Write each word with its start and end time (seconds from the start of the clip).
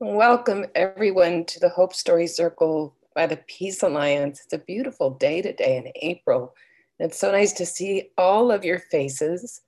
Welcome, 0.00 0.66
everyone, 0.74 1.44
to 1.44 1.60
the 1.60 1.68
Hope 1.68 1.94
Story 1.94 2.26
Circle 2.26 2.96
by 3.14 3.28
the 3.28 3.36
Peace 3.46 3.80
Alliance. 3.80 4.40
It's 4.42 4.52
a 4.52 4.58
beautiful 4.58 5.10
day 5.10 5.40
today 5.40 5.76
in 5.76 5.92
April. 5.94 6.52
It's 6.98 7.20
so 7.20 7.30
nice 7.30 7.52
to 7.52 7.64
see 7.64 8.10
all 8.18 8.50
of 8.50 8.64
your 8.64 8.80
faces. 8.80 9.60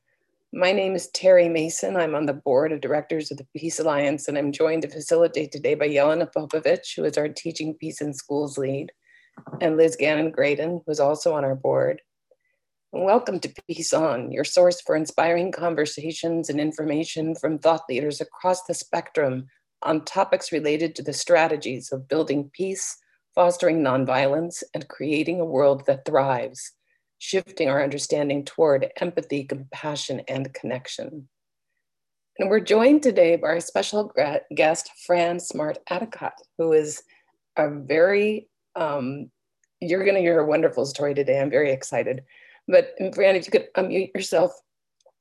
My 0.52 0.72
name 0.72 0.96
is 0.96 1.10
Terry 1.10 1.48
Mason. 1.48 1.96
I'm 1.96 2.16
on 2.16 2.26
the 2.26 2.32
board 2.32 2.72
of 2.72 2.80
directors 2.80 3.30
of 3.30 3.38
the 3.38 3.46
Peace 3.56 3.78
Alliance, 3.78 4.26
and 4.26 4.36
I'm 4.36 4.50
joined 4.50 4.82
to 4.82 4.88
facilitate 4.88 5.52
today 5.52 5.76
by 5.76 5.88
Yelena 5.88 6.28
Popovic, 6.32 6.96
who 6.96 7.04
is 7.04 7.16
our 7.16 7.28
Teaching 7.28 7.74
Peace 7.74 8.00
in 8.00 8.12
Schools 8.12 8.58
lead, 8.58 8.90
and 9.60 9.76
Liz 9.76 9.94
Gannon 9.94 10.32
Graydon, 10.32 10.82
who's 10.86 10.98
also 10.98 11.34
on 11.34 11.44
our 11.44 11.54
board. 11.54 12.02
Welcome 12.90 13.38
to 13.40 13.54
Peace 13.68 13.92
On, 13.92 14.32
your 14.32 14.44
source 14.44 14.80
for 14.80 14.96
inspiring 14.96 15.52
conversations 15.52 16.50
and 16.50 16.58
information 16.60 17.36
from 17.36 17.60
thought 17.60 17.82
leaders 17.88 18.20
across 18.20 18.64
the 18.64 18.74
spectrum 18.74 19.46
on 19.82 20.04
topics 20.04 20.52
related 20.52 20.94
to 20.94 21.02
the 21.02 21.12
strategies 21.12 21.92
of 21.92 22.08
building 22.08 22.50
peace, 22.52 22.96
fostering 23.34 23.82
nonviolence, 23.82 24.62
and 24.74 24.88
creating 24.88 25.40
a 25.40 25.44
world 25.44 25.84
that 25.86 26.04
thrives, 26.04 26.72
shifting 27.18 27.68
our 27.68 27.82
understanding 27.82 28.44
toward 28.44 28.90
empathy, 29.00 29.44
compassion, 29.44 30.22
and 30.28 30.52
connection. 30.54 31.28
And 32.38 32.50
we're 32.50 32.60
joined 32.60 33.02
today 33.02 33.36
by 33.36 33.48
our 33.48 33.60
special 33.60 34.12
guest, 34.54 34.90
Fran 35.06 35.40
Smart 35.40 35.78
Addicott, 35.90 36.32
who 36.58 36.72
is 36.72 37.02
a 37.56 37.70
very, 37.70 38.48
um, 38.74 39.30
you're 39.80 40.04
going 40.04 40.16
to 40.16 40.20
hear 40.20 40.40
a 40.40 40.46
wonderful 40.46 40.84
story 40.84 41.14
today. 41.14 41.40
I'm 41.40 41.50
very 41.50 41.72
excited. 41.72 42.22
But 42.68 42.94
Fran, 43.14 43.36
if 43.36 43.46
you 43.46 43.52
could 43.52 43.72
unmute 43.74 44.12
yourself 44.14 44.52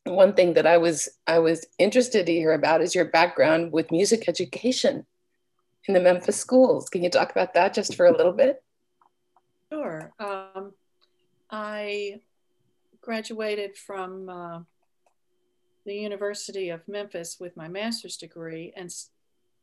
one 0.05 0.34
thing 0.34 0.54
that 0.54 0.68
I 0.68 0.77
was 0.77 1.09
I 1.26 1.40
was 1.40 1.66
interested 1.80 2.26
to 2.26 2.32
hear 2.32 2.54
about 2.54 2.82
is 2.82 2.96
your 2.96 3.05
background 3.05 3.72
with 3.72 3.91
music 3.91 4.30
education 4.30 5.05
in 5.88 5.93
the 5.93 5.99
Memphis 5.99 6.40
schools. 6.40 6.90
Can 6.90 7.04
you 7.04 7.10
talk 7.10 7.32
about 7.32 7.54
that 7.55 7.74
just 7.74 7.96
for 7.96 8.05
a 8.05 8.16
little 8.16 8.32
bit? 8.32 8.63
Sure. 9.71 10.13
Um, 10.20 10.74
I 11.49 12.21
graduated 13.02 13.77
from 13.77 14.29
uh, 14.29 14.60
the 15.85 15.96
University 15.96 16.70
of 16.70 16.88
Memphis 16.88 17.38
with 17.40 17.57
my 17.57 17.68
master's 17.68 18.18
degree 18.18 18.74
and 18.76 18.94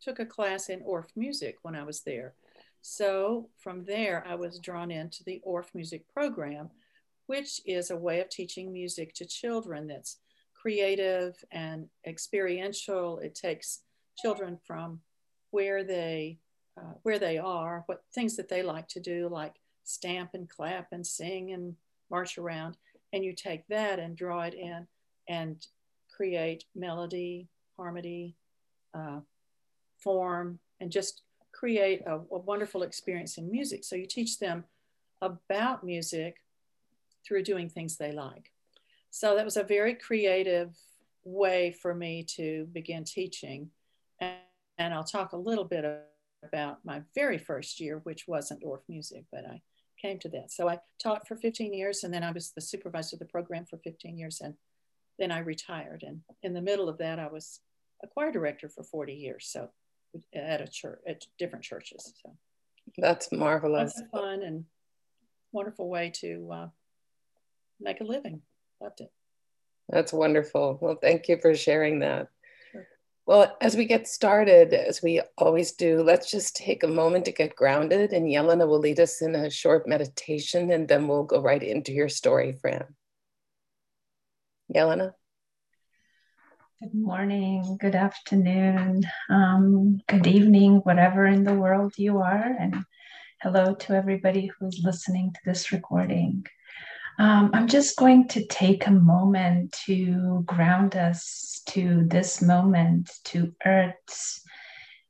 took 0.00 0.18
a 0.18 0.26
class 0.26 0.68
in 0.68 0.80
Orff 0.80 1.06
music 1.16 1.58
when 1.62 1.76
I 1.76 1.84
was 1.84 2.00
there. 2.00 2.34
So 2.82 3.48
from 3.58 3.84
there, 3.84 4.24
I 4.26 4.34
was 4.34 4.58
drawn 4.58 4.90
into 4.90 5.22
the 5.22 5.40
Orff 5.46 5.66
music 5.74 6.04
program, 6.12 6.70
which 7.26 7.60
is 7.64 7.90
a 7.90 7.96
way 7.96 8.20
of 8.20 8.28
teaching 8.28 8.72
music 8.72 9.14
to 9.14 9.24
children 9.24 9.86
that's 9.86 10.18
creative 10.62 11.34
and 11.50 11.88
experiential. 12.06 13.18
It 13.18 13.34
takes 13.34 13.80
children 14.16 14.58
from 14.64 15.00
where 15.50 15.82
they 15.82 16.38
uh, 16.78 16.94
where 17.02 17.18
they 17.18 17.36
are, 17.36 17.82
what 17.86 18.02
things 18.14 18.36
that 18.36 18.48
they 18.48 18.62
like 18.62 18.88
to 18.88 19.00
do, 19.00 19.28
like 19.28 19.56
stamp 19.84 20.30
and 20.32 20.48
clap 20.48 20.86
and 20.92 21.06
sing 21.06 21.52
and 21.52 21.74
march 22.10 22.38
around, 22.38 22.76
and 23.12 23.24
you 23.24 23.34
take 23.34 23.66
that 23.68 23.98
and 23.98 24.16
draw 24.16 24.42
it 24.42 24.54
in 24.54 24.86
and 25.28 25.66
create 26.16 26.64
melody, 26.74 27.48
harmony, 27.76 28.36
uh, 28.94 29.20
form, 29.98 30.58
and 30.80 30.90
just 30.90 31.22
create 31.52 32.02
a, 32.06 32.14
a 32.14 32.38
wonderful 32.38 32.82
experience 32.82 33.36
in 33.36 33.50
music. 33.50 33.84
So 33.84 33.96
you 33.96 34.06
teach 34.06 34.38
them 34.38 34.64
about 35.20 35.84
music 35.84 36.36
through 37.26 37.42
doing 37.42 37.68
things 37.68 37.96
they 37.96 38.12
like. 38.12 38.51
So 39.14 39.36
that 39.36 39.44
was 39.44 39.58
a 39.58 39.62
very 39.62 39.94
creative 39.94 40.74
way 41.22 41.70
for 41.70 41.94
me 41.94 42.24
to 42.36 42.66
begin 42.72 43.04
teaching. 43.04 43.68
And, 44.18 44.38
and 44.78 44.94
I'll 44.94 45.04
talk 45.04 45.32
a 45.32 45.36
little 45.36 45.66
bit 45.66 45.84
about 46.42 46.78
my 46.82 47.02
very 47.14 47.36
first 47.36 47.78
year, 47.78 48.00
which 48.04 48.26
wasn't 48.26 48.64
Orff 48.64 48.80
music, 48.88 49.26
but 49.30 49.44
I 49.44 49.60
came 50.00 50.18
to 50.20 50.30
that. 50.30 50.50
So 50.50 50.66
I 50.66 50.78
taught 51.00 51.28
for 51.28 51.36
15 51.36 51.74
years 51.74 52.04
and 52.04 52.12
then 52.12 52.24
I 52.24 52.32
was 52.32 52.52
the 52.52 52.62
supervisor 52.62 53.16
of 53.16 53.20
the 53.20 53.26
program 53.26 53.66
for 53.66 53.76
15 53.84 54.16
years 54.16 54.40
and 54.40 54.54
then 55.18 55.30
I 55.30 55.40
retired. 55.40 56.04
And 56.06 56.22
in 56.42 56.54
the 56.54 56.62
middle 56.62 56.88
of 56.88 56.96
that, 56.98 57.18
I 57.18 57.28
was 57.28 57.60
a 58.02 58.06
choir 58.06 58.32
director 58.32 58.70
for 58.70 58.82
40 58.82 59.12
years. 59.12 59.46
So 59.46 59.68
at 60.34 60.62
a 60.62 60.66
church, 60.66 61.00
at 61.06 61.26
different 61.38 61.66
churches. 61.66 62.14
So 62.22 62.34
that's 62.96 63.30
marvelous. 63.30 63.92
That's 63.94 64.10
fun 64.10 64.42
and 64.42 64.64
wonderful 65.52 65.90
way 65.90 66.10
to 66.20 66.48
uh, 66.50 66.68
make 67.78 68.00
a 68.00 68.04
living 68.04 68.40
loved 68.82 69.00
it. 69.00 69.12
That's 69.88 70.12
wonderful. 70.12 70.78
Well, 70.80 70.98
thank 71.00 71.28
you 71.28 71.38
for 71.40 71.54
sharing 71.54 72.00
that. 72.00 72.28
Sure. 72.72 72.86
Well, 73.26 73.56
as 73.60 73.76
we 73.76 73.84
get 73.84 74.08
started, 74.08 74.72
as 74.74 75.02
we 75.02 75.20
always 75.38 75.72
do, 75.72 76.02
let's 76.02 76.30
just 76.30 76.56
take 76.56 76.82
a 76.82 76.88
moment 76.88 77.26
to 77.26 77.32
get 77.32 77.56
grounded, 77.56 78.12
and 78.12 78.26
Yelena 78.26 78.66
will 78.66 78.80
lead 78.80 79.00
us 79.00 79.22
in 79.22 79.34
a 79.34 79.50
short 79.50 79.86
meditation, 79.86 80.70
and 80.70 80.88
then 80.88 81.08
we'll 81.08 81.24
go 81.24 81.40
right 81.40 81.62
into 81.62 81.92
your 81.92 82.08
story, 82.08 82.52
Fran. 82.52 82.84
Yelena? 84.74 85.12
Good 86.80 86.94
morning, 86.94 87.76
good 87.80 87.94
afternoon, 87.94 89.04
um, 89.30 90.00
good 90.08 90.26
evening, 90.26 90.78
whatever 90.78 91.26
in 91.26 91.44
the 91.44 91.54
world 91.54 91.92
you 91.96 92.18
are, 92.18 92.56
and 92.58 92.74
hello 93.40 93.74
to 93.74 93.94
everybody 93.94 94.50
who's 94.58 94.80
listening 94.82 95.32
to 95.32 95.40
this 95.44 95.70
recording. 95.70 96.44
Um, 97.22 97.50
I'm 97.54 97.68
just 97.68 97.96
going 97.96 98.26
to 98.30 98.44
take 98.46 98.88
a 98.88 98.90
moment 98.90 99.78
to 99.86 100.42
ground 100.44 100.96
us 100.96 101.62
to 101.68 102.02
this 102.08 102.42
moment, 102.42 103.12
to 103.26 103.54
Earth, 103.64 104.42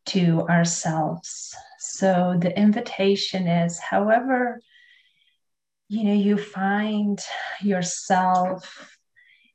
to 0.09 0.47
ourselves. 0.47 1.57
So 1.79 2.37
the 2.39 2.55
invitation 2.55 3.49
is, 3.49 3.79
however, 3.79 4.61
you 5.89 6.05
know, 6.05 6.13
you 6.13 6.37
find 6.37 7.19
yourself 7.63 8.95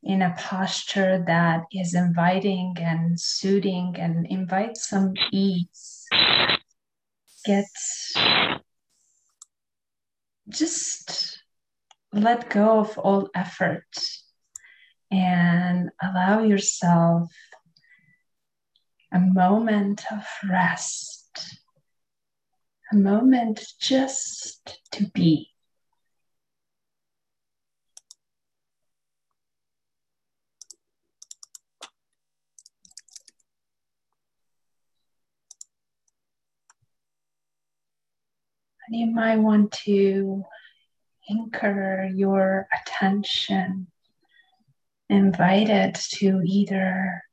in 0.01 0.23
a 0.23 0.33
posture 0.35 1.23
that 1.27 1.65
is 1.71 1.93
inviting 1.93 2.73
and 2.79 3.19
soothing 3.19 3.97
and 3.99 4.25
invites 4.31 4.89
some 4.89 5.13
ease. 5.31 6.07
Get 7.45 7.65
just 10.49 11.26
let 12.17 12.49
go 12.49 12.79
of 12.79 12.97
all 12.97 13.29
effort 13.35 13.85
and 15.11 15.89
allow 16.01 16.43
yourself 16.43 17.31
a 19.11 19.19
moment 19.19 20.03
of 20.11 20.25
rest, 20.49 21.59
a 22.91 22.95
moment 22.95 23.63
just 23.79 24.79
to 24.91 25.05
be. 25.13 25.49
And 38.87 38.99
you 38.99 39.07
might 39.07 39.37
want 39.37 39.71
to 39.83 40.43
anchor 41.29 42.09
your 42.13 42.67
attention, 42.81 43.87
invite 45.09 45.69
it 45.69 45.95
to 45.95 46.41
either 46.43 47.23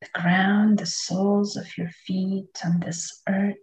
the 0.00 0.08
ground, 0.12 0.78
the 0.78 0.86
soles 0.86 1.56
of 1.56 1.66
your 1.76 1.90
feet 2.06 2.48
on 2.64 2.80
this 2.80 3.22
earth. 3.28 3.56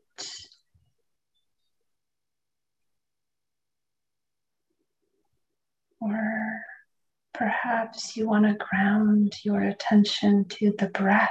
Or 6.00 6.61
perhaps 7.33 8.17
you 8.17 8.27
want 8.27 8.45
to 8.45 8.66
ground 8.66 9.33
your 9.44 9.61
attention 9.61 10.45
to 10.45 10.74
the 10.77 10.88
breath. 10.88 11.30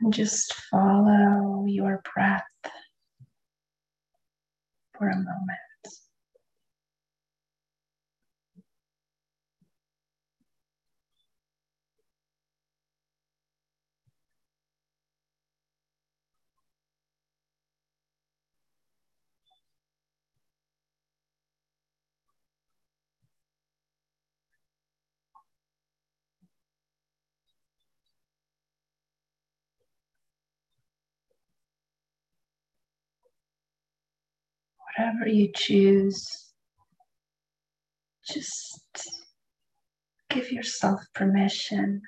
And 0.00 0.12
just 0.14 0.54
follow 0.54 1.66
your 1.66 2.02
breath 2.14 2.44
for 5.00 5.08
a 5.08 5.16
moment. 5.16 5.69
whatever 34.98 35.28
you 35.28 35.50
choose, 35.54 36.52
just 38.26 38.80
give 40.30 40.50
yourself 40.52 41.00
permission 41.14 42.02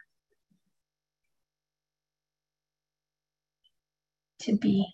to 4.40 4.56
be. 4.56 4.86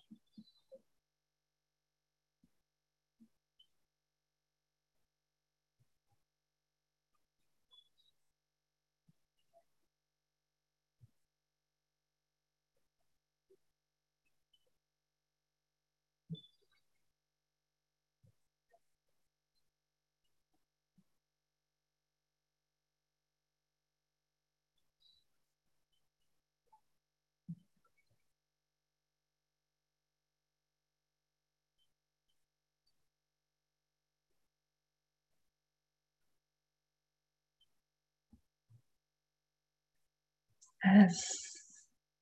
As 40.85 41.25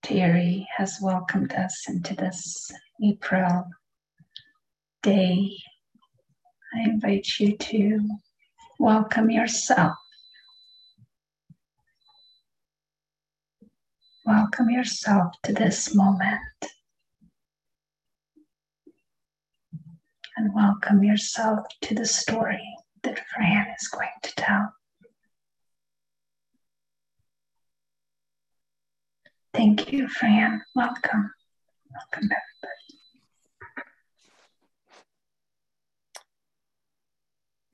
Terry 0.02 0.66
has 0.76 0.98
welcomed 1.02 1.52
us 1.52 1.88
into 1.88 2.14
this 2.14 2.70
April 3.04 3.64
day, 5.02 5.50
I 6.74 6.88
invite 6.88 7.26
you 7.38 7.56
to 7.56 8.08
welcome 8.78 9.30
yourself. 9.30 9.96
Welcome 14.24 14.70
yourself 14.70 15.34
to 15.44 15.52
this 15.52 15.94
moment. 15.94 16.40
And 20.36 20.54
welcome 20.54 21.02
yourself 21.02 21.66
to 21.82 21.94
the 21.94 22.04
story 22.04 22.66
that 23.02 23.20
Fran 23.34 23.66
is 23.80 23.88
going 23.88 24.08
to 24.22 24.34
tell. 24.36 24.75
Thank 29.56 29.90
you, 29.90 30.06
Fran. 30.06 30.62
Welcome. 30.74 31.32
Welcome, 31.90 32.28
everybody. 32.28 33.00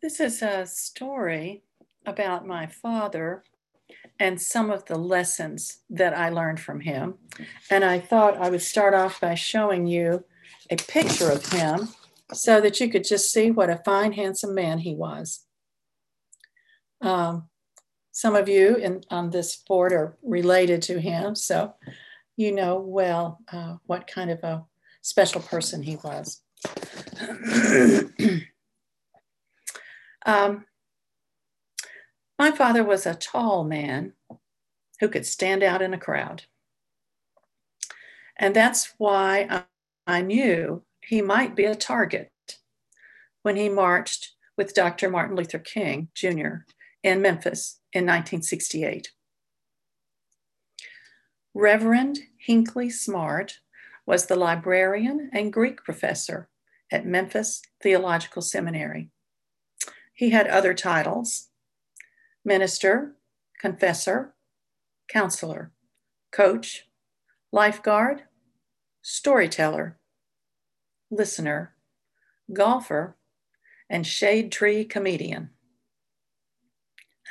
This 0.00 0.20
is 0.20 0.42
a 0.42 0.64
story 0.64 1.64
about 2.06 2.46
my 2.46 2.68
father 2.68 3.42
and 4.20 4.40
some 4.40 4.70
of 4.70 4.84
the 4.84 4.96
lessons 4.96 5.78
that 5.90 6.16
I 6.16 6.28
learned 6.28 6.60
from 6.60 6.78
him. 6.78 7.14
And 7.68 7.84
I 7.84 7.98
thought 7.98 8.36
I 8.36 8.48
would 8.48 8.62
start 8.62 8.94
off 8.94 9.20
by 9.20 9.34
showing 9.34 9.88
you 9.88 10.24
a 10.70 10.76
picture 10.76 11.32
of 11.32 11.44
him 11.50 11.88
so 12.32 12.60
that 12.60 12.78
you 12.78 12.90
could 12.90 13.02
just 13.02 13.32
see 13.32 13.50
what 13.50 13.70
a 13.70 13.82
fine, 13.84 14.12
handsome 14.12 14.54
man 14.54 14.78
he 14.78 14.94
was. 14.94 15.44
Um, 17.00 17.48
some 18.12 18.36
of 18.36 18.48
you 18.48 18.76
in, 18.76 19.02
on 19.10 19.30
this 19.30 19.56
board 19.56 19.92
are 19.92 20.16
related 20.22 20.82
to 20.82 21.00
him, 21.00 21.34
so 21.34 21.74
you 22.36 22.52
know 22.52 22.78
well 22.78 23.40
uh, 23.50 23.76
what 23.86 24.06
kind 24.06 24.30
of 24.30 24.44
a 24.44 24.64
special 25.00 25.40
person 25.40 25.82
he 25.82 25.96
was. 25.96 26.42
um, 30.26 30.64
my 32.38 32.50
father 32.50 32.84
was 32.84 33.06
a 33.06 33.14
tall 33.14 33.64
man 33.64 34.12
who 35.00 35.08
could 35.08 35.26
stand 35.26 35.62
out 35.62 35.82
in 35.82 35.94
a 35.94 35.98
crowd. 35.98 36.44
And 38.36 38.54
that's 38.54 38.94
why 38.98 39.46
I, 39.50 39.64
I 40.06 40.22
knew 40.22 40.82
he 41.00 41.22
might 41.22 41.56
be 41.56 41.64
a 41.64 41.74
target 41.74 42.30
when 43.42 43.56
he 43.56 43.68
marched 43.68 44.32
with 44.56 44.74
Dr. 44.74 45.10
Martin 45.10 45.36
Luther 45.36 45.58
King 45.58 46.08
Jr. 46.14 46.64
in 47.02 47.20
Memphis 47.20 47.80
in 47.92 48.04
1968. 48.04 49.12
Reverend 51.54 52.18
Hinckley 52.38 52.90
Smart 52.90 53.58
was 54.06 54.26
the 54.26 54.36
librarian 54.36 55.30
and 55.32 55.52
Greek 55.52 55.84
professor 55.84 56.48
at 56.90 57.06
Memphis 57.06 57.62
Theological 57.82 58.42
Seminary. 58.42 59.10
He 60.14 60.30
had 60.30 60.46
other 60.46 60.74
titles 60.74 61.48
minister, 62.44 63.14
confessor, 63.60 64.34
counselor, 65.08 65.70
coach, 66.32 66.88
lifeguard, 67.52 68.22
storyteller, 69.02 69.98
listener, 71.10 71.74
golfer, 72.52 73.16
and 73.88 74.06
shade 74.06 74.50
tree 74.50 74.84
comedian. 74.84 75.50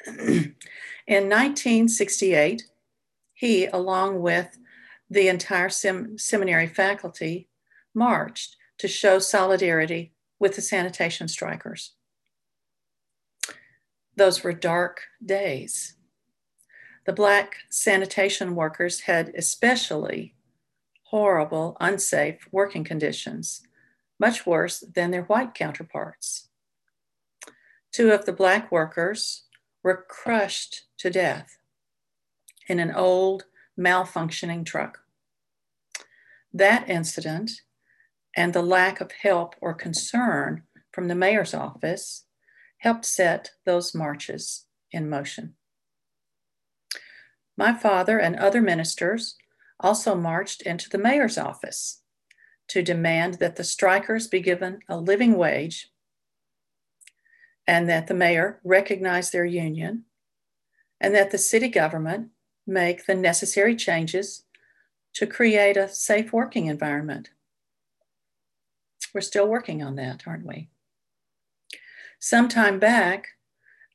In 1.07 1.29
1968, 1.29 2.63
he, 3.33 3.65
along 3.65 4.21
with 4.21 4.57
the 5.09 5.27
entire 5.27 5.69
sem- 5.69 6.17
seminary 6.17 6.67
faculty, 6.67 7.49
marched 7.93 8.55
to 8.77 8.87
show 8.87 9.19
solidarity 9.19 10.13
with 10.39 10.55
the 10.55 10.61
sanitation 10.61 11.27
strikers. 11.27 11.93
Those 14.15 14.43
were 14.43 14.53
dark 14.53 15.01
days. 15.23 15.95
The 17.05 17.13
Black 17.13 17.57
sanitation 17.69 18.55
workers 18.55 19.01
had 19.01 19.33
especially 19.35 20.35
horrible, 21.05 21.75
unsafe 21.79 22.47
working 22.51 22.83
conditions, 22.83 23.61
much 24.19 24.45
worse 24.45 24.79
than 24.79 25.11
their 25.11 25.23
white 25.23 25.53
counterparts. 25.53 26.47
Two 27.91 28.11
of 28.11 28.25
the 28.25 28.33
Black 28.33 28.71
workers 28.71 29.43
were 29.83 30.05
crushed 30.07 30.83
to 30.97 31.09
death 31.09 31.57
in 32.67 32.79
an 32.79 32.91
old, 32.91 33.45
malfunctioning 33.77 34.65
truck. 34.65 34.99
That 36.53 36.89
incident 36.89 37.51
and 38.35 38.53
the 38.53 38.61
lack 38.61 39.01
of 39.01 39.11
help 39.11 39.55
or 39.61 39.73
concern 39.73 40.63
from 40.91 41.07
the 41.07 41.15
mayor's 41.15 41.53
office 41.53 42.25
helped 42.79 43.05
set 43.05 43.51
those 43.65 43.95
marches 43.95 44.65
in 44.91 45.09
motion. 45.09 45.55
My 47.57 47.73
father 47.73 48.19
and 48.19 48.35
other 48.35 48.61
ministers 48.61 49.35
also 49.79 50.15
marched 50.15 50.61
into 50.61 50.89
the 50.89 50.97
mayor's 50.97 51.37
office 51.37 52.01
to 52.69 52.81
demand 52.81 53.35
that 53.35 53.55
the 53.55 53.63
strikers 53.63 54.27
be 54.27 54.39
given 54.39 54.79
a 54.87 54.97
living 54.97 55.37
wage 55.37 55.91
and 57.71 57.87
that 57.87 58.07
the 58.07 58.13
mayor 58.13 58.59
recognize 58.65 59.31
their 59.31 59.45
union, 59.45 60.03
and 60.99 61.15
that 61.15 61.31
the 61.31 61.37
city 61.37 61.69
government 61.69 62.27
make 62.67 63.05
the 63.05 63.15
necessary 63.15 63.77
changes 63.77 64.43
to 65.13 65.25
create 65.25 65.77
a 65.77 65.87
safe 65.87 66.33
working 66.33 66.65
environment. 66.65 67.29
We're 69.13 69.21
still 69.21 69.47
working 69.47 69.81
on 69.81 69.95
that, 69.95 70.23
aren't 70.27 70.45
we? 70.45 70.67
Some 72.19 72.49
time 72.49 72.77
back, 72.77 73.29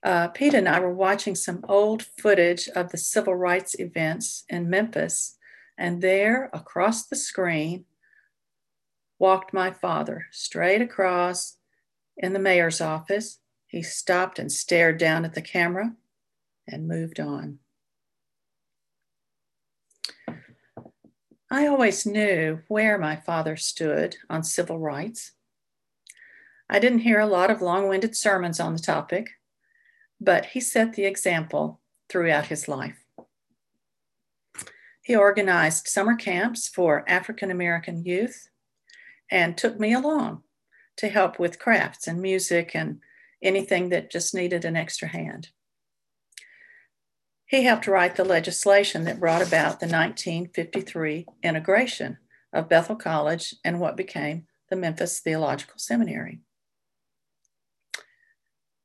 uh, 0.03 0.29
Pete 0.29 0.55
and 0.55 0.67
I 0.67 0.81
were 0.81 0.95
watching 0.95 1.35
some 1.35 1.63
old 1.69 2.03
footage 2.03 2.69
of 2.69 2.91
the 2.93 2.97
civil 2.97 3.35
rights 3.35 3.79
events 3.79 4.45
in 4.49 4.71
Memphis, 4.71 5.37
and 5.77 6.01
there 6.01 6.49
across 6.55 7.05
the 7.05 7.17
screen 7.17 7.85
walked 9.19 9.53
my 9.53 9.71
father 9.71 10.29
straight 10.31 10.81
across 10.81 11.59
in 12.17 12.33
the 12.33 12.39
mayor's 12.39 12.81
office 12.81 13.41
he 13.67 13.83
stopped 13.83 14.39
and 14.39 14.51
stared 14.51 14.99
down 14.99 15.25
at 15.25 15.35
the 15.35 15.43
camera 15.43 15.95
and 16.67 16.89
moved 16.89 17.21
on. 17.21 17.59
I 21.51 21.67
always 21.67 22.05
knew 22.05 22.61
where 22.69 22.99
my 22.99 23.17
father 23.17 23.57
stood 23.57 24.17
on 24.29 24.43
civil 24.43 24.79
rights. 24.79 25.33
I 26.69 26.81
didn't 26.81 27.01
hear 27.01 27.21
a 27.21 27.27
lot 27.27 27.51
of 27.51 27.63
long 27.63 27.89
winded 27.89 28.17
sermons 28.17 28.59
on 28.59 28.73
the 28.73 28.81
topic, 28.81 29.29
but 30.21 30.47
he 30.47 30.61
set 30.61 30.95
the 30.95 31.05
example 31.05 31.81
throughout 32.09 32.47
his 32.47 32.67
life. 32.67 33.05
He 35.03 35.15
organized 35.15 35.87
summer 35.87 36.17
camps 36.17 36.67
for 36.67 37.09
African 37.09 37.53
American 37.53 38.05
youth 38.05 38.49
and 39.31 39.57
took 39.57 39.79
me 39.79 39.93
along 39.93 40.43
to 40.97 41.09
help 41.09 41.39
with 41.39 41.61
crafts 41.61 42.09
and 42.09 42.21
music 42.21 42.75
and 42.75 43.01
anything 43.43 43.91
that 43.91 44.11
just 44.11 44.35
needed 44.35 44.65
an 44.65 44.77
extra 44.77 45.09
hand. 45.09 45.49
He 47.47 47.63
helped 47.63 47.87
write 47.87 48.17
the 48.17 48.25
legislation 48.25 49.05
that 49.05 49.21
brought 49.21 49.43
about 49.43 49.79
the 49.79 49.87
1953 49.87 51.27
integration 51.43 52.19
of 52.53 52.69
Bethel 52.69 52.97
College 52.97 53.55
and 53.65 53.79
what 53.79 53.97
became 53.97 54.47
the 54.69 54.77
Memphis 54.77 55.21
Theological 55.21 55.79
Seminary. 55.79 56.41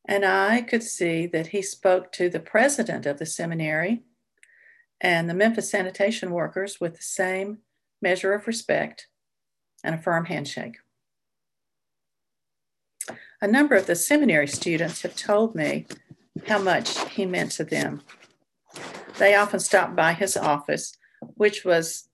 And 0.07 0.25
I 0.25 0.61
could 0.61 0.83
see 0.83 1.25
that 1.27 1.47
he 1.47 1.61
spoke 1.61 2.11
to 2.13 2.29
the 2.29 2.39
president 2.39 3.05
of 3.05 3.17
the 3.17 3.25
seminary 3.25 4.03
and 4.99 5.29
the 5.29 5.33
Memphis 5.33 5.71
sanitation 5.71 6.31
workers 6.31 6.79
with 6.79 6.95
the 6.95 7.03
same 7.03 7.59
measure 8.01 8.33
of 8.33 8.45
respect 8.45 9.07
and 9.83 9.95
a 9.95 10.01
firm 10.01 10.25
handshake. 10.25 10.77
A 13.43 13.47
number 13.47 13.75
of 13.75 13.87
the 13.87 13.95
seminary 13.95 14.47
students 14.47 15.01
have 15.01 15.15
told 15.15 15.55
me 15.55 15.87
how 16.45 16.59
much 16.59 16.99
he 17.09 17.25
meant 17.25 17.51
to 17.53 17.63
them. 17.63 18.03
They 19.17 19.33
often 19.33 19.59
stopped 19.59 19.95
by 19.95 20.13
his 20.13 20.37
office, 20.37 20.95
which 21.21 21.65
was 21.65 22.07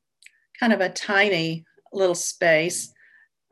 kind 0.58 0.72
of 0.72 0.80
a 0.80 0.88
tiny 0.88 1.66
little 1.92 2.16
space 2.16 2.94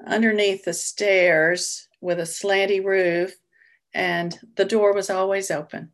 underneath 0.07 0.63
the 0.63 0.73
stairs 0.73 1.89
with 1.99 2.19
a 2.19 2.23
slanty 2.23 2.83
roof, 2.83 3.35
and 3.93 4.39
the 4.55 4.65
door 4.65 4.93
was 4.93 5.09
always 5.09 5.51
open. 5.51 5.91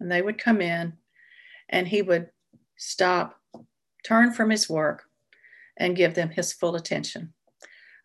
And 0.00 0.12
they 0.12 0.20
would 0.20 0.36
come 0.36 0.60
in, 0.60 0.94
and 1.70 1.88
he 1.88 2.02
would 2.02 2.28
stop, 2.76 3.40
turn 4.04 4.32
from 4.32 4.50
his 4.50 4.68
work, 4.68 5.04
and 5.78 5.96
give 5.96 6.14
them 6.14 6.28
his 6.28 6.52
full 6.52 6.74
attention. 6.74 7.32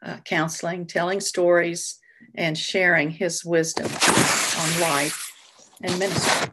Uh, 0.02 0.18
counseling, 0.24 0.86
telling 0.86 1.20
stories, 1.20 2.00
and 2.36 2.58
sharing 2.58 3.12
his 3.12 3.44
wisdom 3.44 3.86
on 3.86 4.82
life 4.82 5.32
and 5.82 5.98
ministry. 6.00 6.50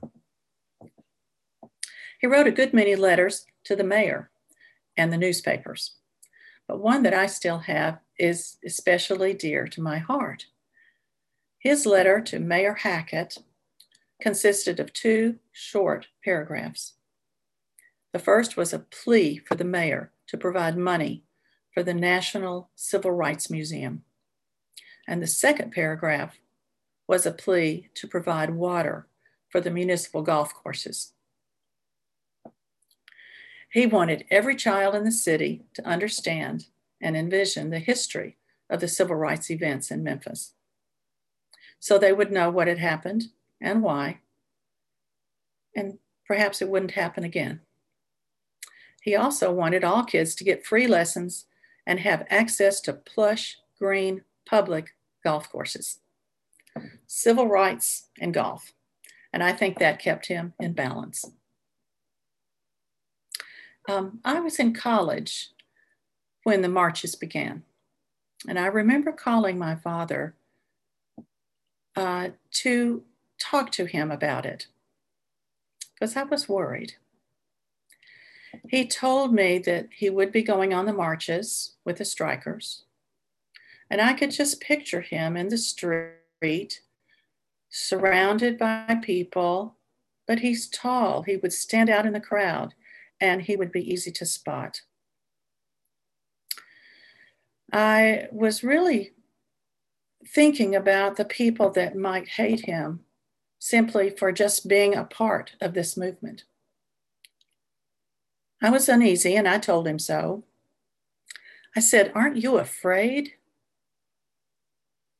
He 2.21 2.26
wrote 2.26 2.47
a 2.47 2.52
good 2.52 2.73
many 2.73 2.97
letters 2.97 3.47
to 3.64 3.76
the 3.76 3.85
mayor 3.85 4.31
and 4.97 5.12
the 5.12 5.19
newspapers, 5.19 5.97
but 6.66 6.81
one 6.81 7.02
that 7.02 7.14
I 7.14 7.26
still 7.26 7.59
have 7.59 7.99
is 8.19 8.57
especially 8.64 9.35
dear 9.35 9.66
to 9.69 9.83
my 9.83 9.99
heart. 9.99 10.47
His 11.59 11.87
letter 11.87 12.21
to 12.21 12.38
Mayor 12.38 12.75
Hackett 12.75 13.38
consisted 14.21 14.78
of 14.78 14.93
two 14.93 15.37
short 15.52 16.09
paragraphs. 16.23 16.95
The 18.12 18.19
first 18.19 18.57
was 18.57 18.73
a 18.73 18.78
plea 18.78 19.38
for 19.38 19.54
the 19.54 19.64
mayor 19.64 20.12
to 20.28 20.37
provide 20.37 20.76
money 20.76 21.25
for 21.73 21.83
the 21.83 21.95
National 21.95 22.71
Civil 22.76 23.11
Rights 23.11 23.50
Museum. 23.50 24.04
And 25.06 25.23
the 25.23 25.26
second 25.26 25.73
paragraph 25.73 26.38
was 27.06 27.26
a 27.26 27.32
plea 27.32 27.90
to 27.94 28.08
provide 28.08 28.50
water 28.50 29.06
for 29.50 29.61
the 29.61 29.70
municipal 29.70 30.23
golf 30.23 30.54
courses. 30.54 31.12
He 33.70 33.87
wanted 33.87 34.25
every 34.30 34.56
child 34.56 34.94
in 34.94 35.04
the 35.04 35.12
city 35.12 35.64
to 35.75 35.87
understand 35.87 36.66
and 37.00 37.16
envision 37.16 37.70
the 37.70 37.80
history 37.80 38.37
of 38.70 38.80
the 38.80 38.88
civil 38.88 39.16
rights 39.16 39.50
events 39.50 39.90
in 39.90 40.02
Memphis 40.02 40.54
so 41.84 41.99
they 41.99 42.14
would 42.14 42.32
know 42.32 42.49
what 42.49 42.66
had 42.66 42.78
happened 42.78 43.25
and 43.61 43.82
why, 43.82 44.20
and 45.76 45.99
perhaps 46.26 46.62
it 46.62 46.68
wouldn't 46.70 46.92
happen 46.92 47.25
again. 47.25 47.61
He 49.02 49.14
also 49.14 49.52
wanted 49.52 49.84
all 49.84 50.02
kids 50.02 50.34
to 50.37 50.44
get 50.44 50.64
free 50.64 50.87
lessons 50.87 51.44
and 51.87 52.00
have 52.00 52.26
access 52.30 52.80
to 52.80 52.94
plush, 52.94 53.58
green, 53.78 54.23
public 54.49 54.95
golf 55.23 55.51
courses, 55.51 56.01
civil 57.07 57.49
rights, 57.49 58.09
and 58.21 58.35
golf. 58.35 58.73
And 59.33 59.43
I 59.43 59.53
think 59.53 59.79
that 59.79 59.99
kept 59.99 60.27
him 60.27 60.55
in 60.61 60.75
balance. 60.75 61.25
Um, 63.89 64.21
I 64.25 64.41
was 64.41 64.59
in 64.59 64.73
college 64.73 65.51
when 66.45 66.63
the 66.63 66.69
marches 66.69 67.15
began. 67.15 67.65
And 68.49 68.59
I 68.59 68.67
remember 68.67 69.13
calling 69.13 69.59
my 69.59 69.75
father 69.75 70.35
uh, 71.97 72.31
to 72.51 73.03
talk 73.39 73.73
to 73.73 73.87
him 73.87 74.11
about 74.11 74.47
it 74.47 74.67
because 75.95 76.17
I 76.17 76.25
was 76.25 76.49
worried. 76.49 76.95
He 78.69 78.87
told 78.87 79.33
me 79.33 79.59
that 79.61 79.89
he 79.91 80.11
would 80.11 80.31
be 80.31 80.43
going 80.43 80.73
on 80.73 80.87
the 80.87 80.93
marches 80.93 81.73
with 81.85 81.97
the 81.99 82.05
strikers. 82.05 82.85
And 83.91 84.00
I 84.00 84.12
could 84.14 84.31
just 84.31 84.61
picture 84.61 85.00
him 85.00 85.37
in 85.37 85.49
the 85.49 85.59
street, 85.59 86.81
surrounded 87.69 88.59
by 88.59 88.99
people, 89.03 89.76
but 90.26 90.41
he's 90.41 90.69
tall. 90.69 91.23
He 91.23 91.37
would 91.37 91.53
stand 91.53 91.91
out 91.91 92.07
in 92.07 92.12
the 92.12 92.21
crowd 92.21 92.75
and 93.21 93.43
he 93.43 93.57
would 93.57 93.73
be 93.73 93.93
easy 93.93 94.11
to 94.12 94.26
spot. 94.26 94.83
I 97.73 98.29
was 98.31 98.62
really 98.62 99.12
thinking 100.26 100.75
about 100.75 101.17
the 101.17 101.25
people 101.25 101.71
that 101.71 101.97
might 101.97 102.29
hate 102.29 102.67
him 102.67 103.00
simply 103.59 104.11
for 104.11 104.31
just 104.31 104.69
being 104.69 104.95
a 104.95 105.05
part 105.05 105.57
of 105.61 105.75
this 105.75 105.97
movement. 105.97 106.45
I 108.62 108.71
was 108.71 108.88
uneasy 108.88 109.37
and 109.37 109.49
I 109.49 109.59
told 109.59 109.87
him 109.87 109.99
so. 109.99 110.45
I 111.76 111.81
said, 111.81 112.12
Aren't 112.14 112.37
you 112.37 112.59
afraid? 112.59 113.33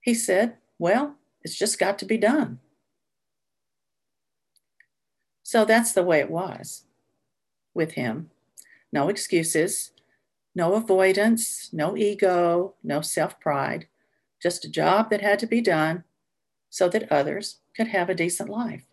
He 0.05 0.13
said, 0.13 0.59
Well, 0.79 1.17
it's 1.43 1.57
just 1.57 1.79
got 1.79 1.99
to 1.99 2.05
be 2.05 2.19
done. 2.19 2.61
So 5.43 5.65
that's 5.65 5.93
the 5.93 6.03
way 6.03 6.21
it 6.21 6.31
was 6.31 6.85
with 7.73 7.93
him. 7.93 8.31
No 8.93 9.09
excuses, 9.09 9.93
no 10.55 10.75
avoidance, 10.75 11.71
no 11.73 11.97
ego, 11.97 12.75
no 12.83 13.01
self 13.01 13.41
pride, 13.41 13.89
just 14.43 14.67
a 14.67 14.71
job 14.71 15.09
that 15.09 15.23
had 15.23 15.39
to 15.39 15.47
be 15.47 15.63
done 15.63 16.05
so 16.69 16.91
that 16.91 17.11
others 17.11 17.61
could 17.75 17.89
have 17.89 18.11
a 18.11 18.15
decent 18.15 18.51
life. 18.51 18.85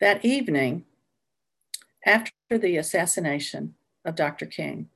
That 0.00 0.24
evening, 0.24 0.86
after 2.04 2.32
the 2.50 2.76
assassination 2.76 3.74
of 4.04 4.16
Dr. 4.16 4.46
King, 4.46 4.88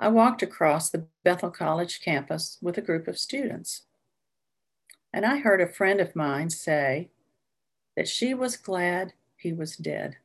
I 0.00 0.08
walked 0.08 0.42
across 0.42 0.90
the 0.90 1.06
Bethel 1.24 1.50
College 1.50 2.00
campus 2.00 2.58
with 2.62 2.78
a 2.78 2.82
group 2.82 3.08
of 3.08 3.18
students. 3.18 3.82
And 5.12 5.24
I 5.26 5.38
heard 5.38 5.60
a 5.60 5.66
friend 5.66 6.00
of 6.00 6.14
mine 6.14 6.50
say 6.50 7.10
that 7.96 8.08
she 8.08 8.34
was 8.34 8.56
glad 8.56 9.14
he 9.36 9.52
was 9.52 9.76
dead. 9.76 10.16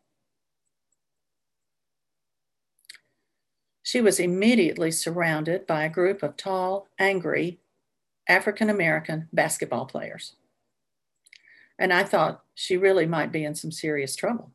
She 3.81 3.99
was 3.99 4.19
immediately 4.19 4.91
surrounded 4.91 5.65
by 5.67 5.83
a 5.83 5.89
group 5.89 6.23
of 6.23 6.37
tall, 6.37 6.87
angry 6.99 7.59
African 8.29 8.69
American 8.69 9.27
basketball 9.33 9.85
players. 9.85 10.35
And 11.77 11.91
I 11.91 12.03
thought 12.03 12.43
she 12.53 12.77
really 12.77 13.05
might 13.05 13.31
be 13.31 13.43
in 13.43 13.55
some 13.55 13.71
serious 13.71 14.15
trouble. 14.15 14.51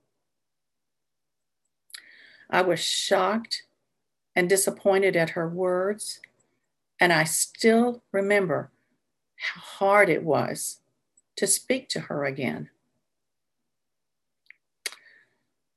I 2.49 2.63
was 2.63 2.81
shocked 2.81 3.65
and 4.39 4.49
disappointed 4.49 5.17
at 5.17 5.31
her 5.31 5.49
words. 5.49 6.21
And 7.01 7.13
I 7.13 7.25
still 7.25 8.05
remember 8.13 8.71
how 9.35 9.61
hard 9.61 10.09
it 10.09 10.23
was 10.23 10.79
to 11.35 11.45
speak 11.45 11.89
to 11.89 12.03
her 12.03 12.25
again. 12.25 12.71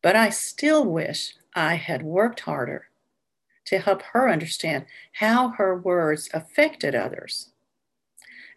But 0.03 0.15
I 0.15 0.29
still 0.29 0.85
wish 0.85 1.33
I 1.55 1.73
had 1.73 2.03
worked 2.03 2.41
harder 2.41 2.89
to 3.65 3.79
help 3.79 4.03
her 4.13 4.29
understand 4.29 4.85
how 5.13 5.49
her 5.49 5.75
words 5.75 6.29
affected 6.31 6.93
others 6.93 7.49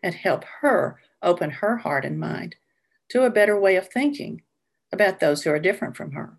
and 0.02 0.14
help 0.14 0.44
her 0.60 1.00
open 1.22 1.48
her 1.48 1.78
heart 1.78 2.04
and 2.04 2.20
mind 2.20 2.56
to 3.08 3.22
a 3.22 3.30
better 3.30 3.58
way 3.58 3.74
of 3.76 3.88
thinking 3.88 4.42
about 4.92 5.20
those 5.20 5.44
who 5.44 5.50
are 5.50 5.58
different 5.58 5.96
from 5.96 6.12
her. 6.12 6.36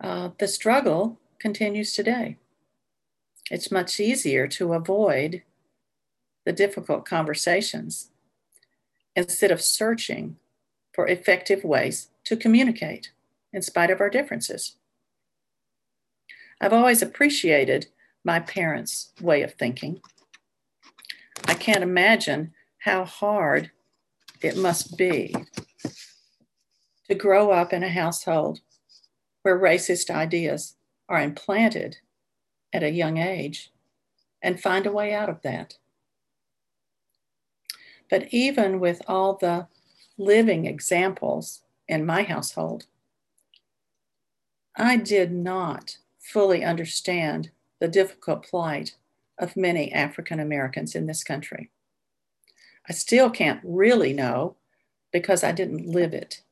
Uh, 0.00 0.30
the 0.38 0.48
struggle 0.48 1.18
continues 1.38 1.92
today. 1.92 2.36
It's 3.50 3.70
much 3.70 4.00
easier 4.00 4.46
to 4.48 4.72
avoid 4.72 5.42
the 6.46 6.52
difficult 6.52 7.04
conversations 7.04 8.10
instead 9.14 9.50
of 9.50 9.60
searching 9.60 10.36
for 10.94 11.06
effective 11.06 11.64
ways 11.64 12.08
to 12.24 12.36
communicate 12.36 13.10
in 13.52 13.60
spite 13.60 13.90
of 13.90 14.00
our 14.00 14.08
differences. 14.08 14.76
I've 16.60 16.72
always 16.72 17.02
appreciated 17.02 17.88
my 18.24 18.40
parents' 18.40 19.12
way 19.20 19.42
of 19.42 19.54
thinking. 19.54 20.00
I 21.46 21.54
can't 21.54 21.82
imagine 21.82 22.52
how 22.78 23.04
hard 23.04 23.70
it 24.40 24.56
must 24.56 24.96
be 24.96 25.34
to 27.08 27.14
grow 27.14 27.50
up 27.50 27.72
in 27.72 27.82
a 27.82 27.88
household 27.88 28.60
where 29.42 29.58
racist 29.58 30.10
ideas 30.10 30.76
are 31.08 31.20
implanted 31.20 31.98
at 32.72 32.82
a 32.82 32.90
young 32.90 33.18
age 33.18 33.72
and 34.42 34.60
find 34.60 34.86
a 34.86 34.92
way 34.92 35.12
out 35.12 35.28
of 35.28 35.42
that. 35.42 35.76
But 38.08 38.28
even 38.32 38.80
with 38.80 39.02
all 39.06 39.34
the 39.34 39.68
living 40.18 40.66
examples 40.66 41.62
in 41.88 42.04
my 42.04 42.22
household, 42.22 42.86
I 44.76 44.96
did 44.96 45.32
not 45.32 45.98
fully 46.18 46.64
understand 46.64 47.50
the 47.80 47.88
difficult 47.88 48.46
plight 48.46 48.96
of 49.38 49.56
many 49.56 49.92
African 49.92 50.38
Americans 50.38 50.94
in 50.94 51.06
this 51.06 51.24
country. 51.24 51.70
I 52.88 52.92
still 52.92 53.30
can't 53.30 53.60
really 53.62 54.12
know 54.12 54.56
because 55.12 55.42
I 55.42 55.52
didn't 55.52 55.86
live 55.86 56.12
it 56.12 56.42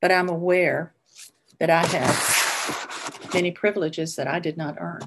but 0.00 0.12
I'm 0.12 0.28
aware 0.28 0.94
that 1.58 1.70
I 1.70 1.84
have 1.86 3.30
many 3.34 3.50
privileges 3.50 4.16
that 4.16 4.26
I 4.26 4.38
did 4.38 4.56
not 4.56 4.76
earn. 4.78 5.00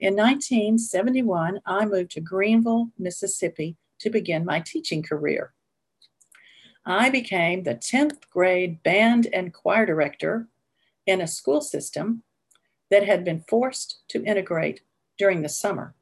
In 0.00 0.16
1971, 0.16 1.60
I 1.64 1.86
moved 1.86 2.10
to 2.12 2.20
Greenville, 2.20 2.90
Mississippi 2.98 3.76
to 4.00 4.10
begin 4.10 4.44
my 4.44 4.60
teaching 4.60 5.02
career. 5.02 5.54
I 6.84 7.08
became 7.08 7.62
the 7.62 7.74
10th 7.74 8.28
grade 8.28 8.82
band 8.82 9.28
and 9.32 9.54
choir 9.54 9.86
director 9.86 10.48
in 11.06 11.20
a 11.20 11.26
school 11.26 11.62
system 11.62 12.22
that 12.90 13.06
had 13.06 13.24
been 13.24 13.44
forced 13.48 14.00
to 14.08 14.24
integrate 14.24 14.82
during 15.16 15.42
the 15.42 15.48
summer. 15.48 15.94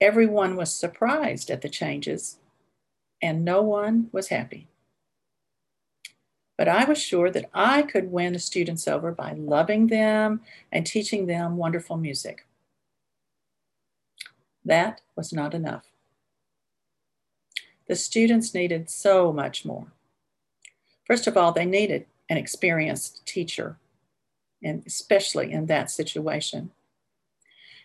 Everyone 0.00 0.56
was 0.56 0.74
surprised 0.74 1.50
at 1.50 1.60
the 1.60 1.68
changes, 1.68 2.38
and 3.22 3.44
no 3.44 3.62
one 3.62 4.08
was 4.12 4.28
happy. 4.28 4.66
But 6.58 6.68
I 6.68 6.84
was 6.84 7.00
sure 7.00 7.30
that 7.30 7.48
I 7.54 7.82
could 7.82 8.12
win 8.12 8.34
the 8.34 8.38
students 8.38 8.86
over 8.86 9.12
by 9.12 9.32
loving 9.32 9.86
them 9.86 10.42
and 10.70 10.84
teaching 10.84 11.26
them 11.26 11.56
wonderful 11.56 11.96
music. 11.96 12.46
That 14.64 15.00
was 15.16 15.32
not 15.32 15.54
enough. 15.54 15.86
The 17.88 17.96
students 17.96 18.54
needed 18.54 18.90
so 18.90 19.32
much 19.32 19.64
more. 19.64 19.88
First 21.04 21.26
of 21.26 21.36
all, 21.36 21.52
they 21.52 21.64
needed 21.64 22.06
an 22.28 22.36
experienced 22.36 23.26
teacher, 23.26 23.76
and 24.62 24.82
especially 24.86 25.52
in 25.52 25.66
that 25.66 25.90
situation. 25.90 26.70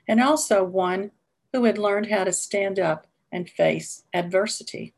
And 0.07 0.21
also 0.21 0.63
one 0.63 1.11
who 1.51 1.63
had 1.63 1.77
learned 1.77 2.07
how 2.07 2.23
to 2.23 2.31
stand 2.31 2.79
up 2.79 3.07
and 3.31 3.49
face 3.49 4.03
adversity. 4.13 4.93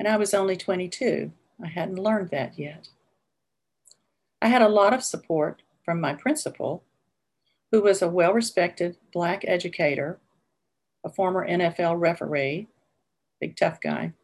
And 0.00 0.08
I 0.08 0.16
was 0.16 0.32
only 0.32 0.56
22. 0.56 1.30
I 1.62 1.68
hadn't 1.68 1.98
learned 1.98 2.30
that 2.30 2.58
yet. 2.58 2.88
I 4.40 4.48
had 4.48 4.62
a 4.62 4.68
lot 4.68 4.94
of 4.94 5.04
support 5.04 5.60
from 5.84 6.00
my 6.00 6.14
principal, 6.14 6.82
who 7.70 7.82
was 7.82 8.00
a 8.00 8.08
well 8.08 8.32
respected 8.32 8.96
Black 9.12 9.44
educator, 9.46 10.18
a 11.04 11.10
former 11.10 11.46
NFL 11.46 12.00
referee, 12.00 12.66
big 13.42 13.56
tough 13.56 13.78
guy. 13.78 14.14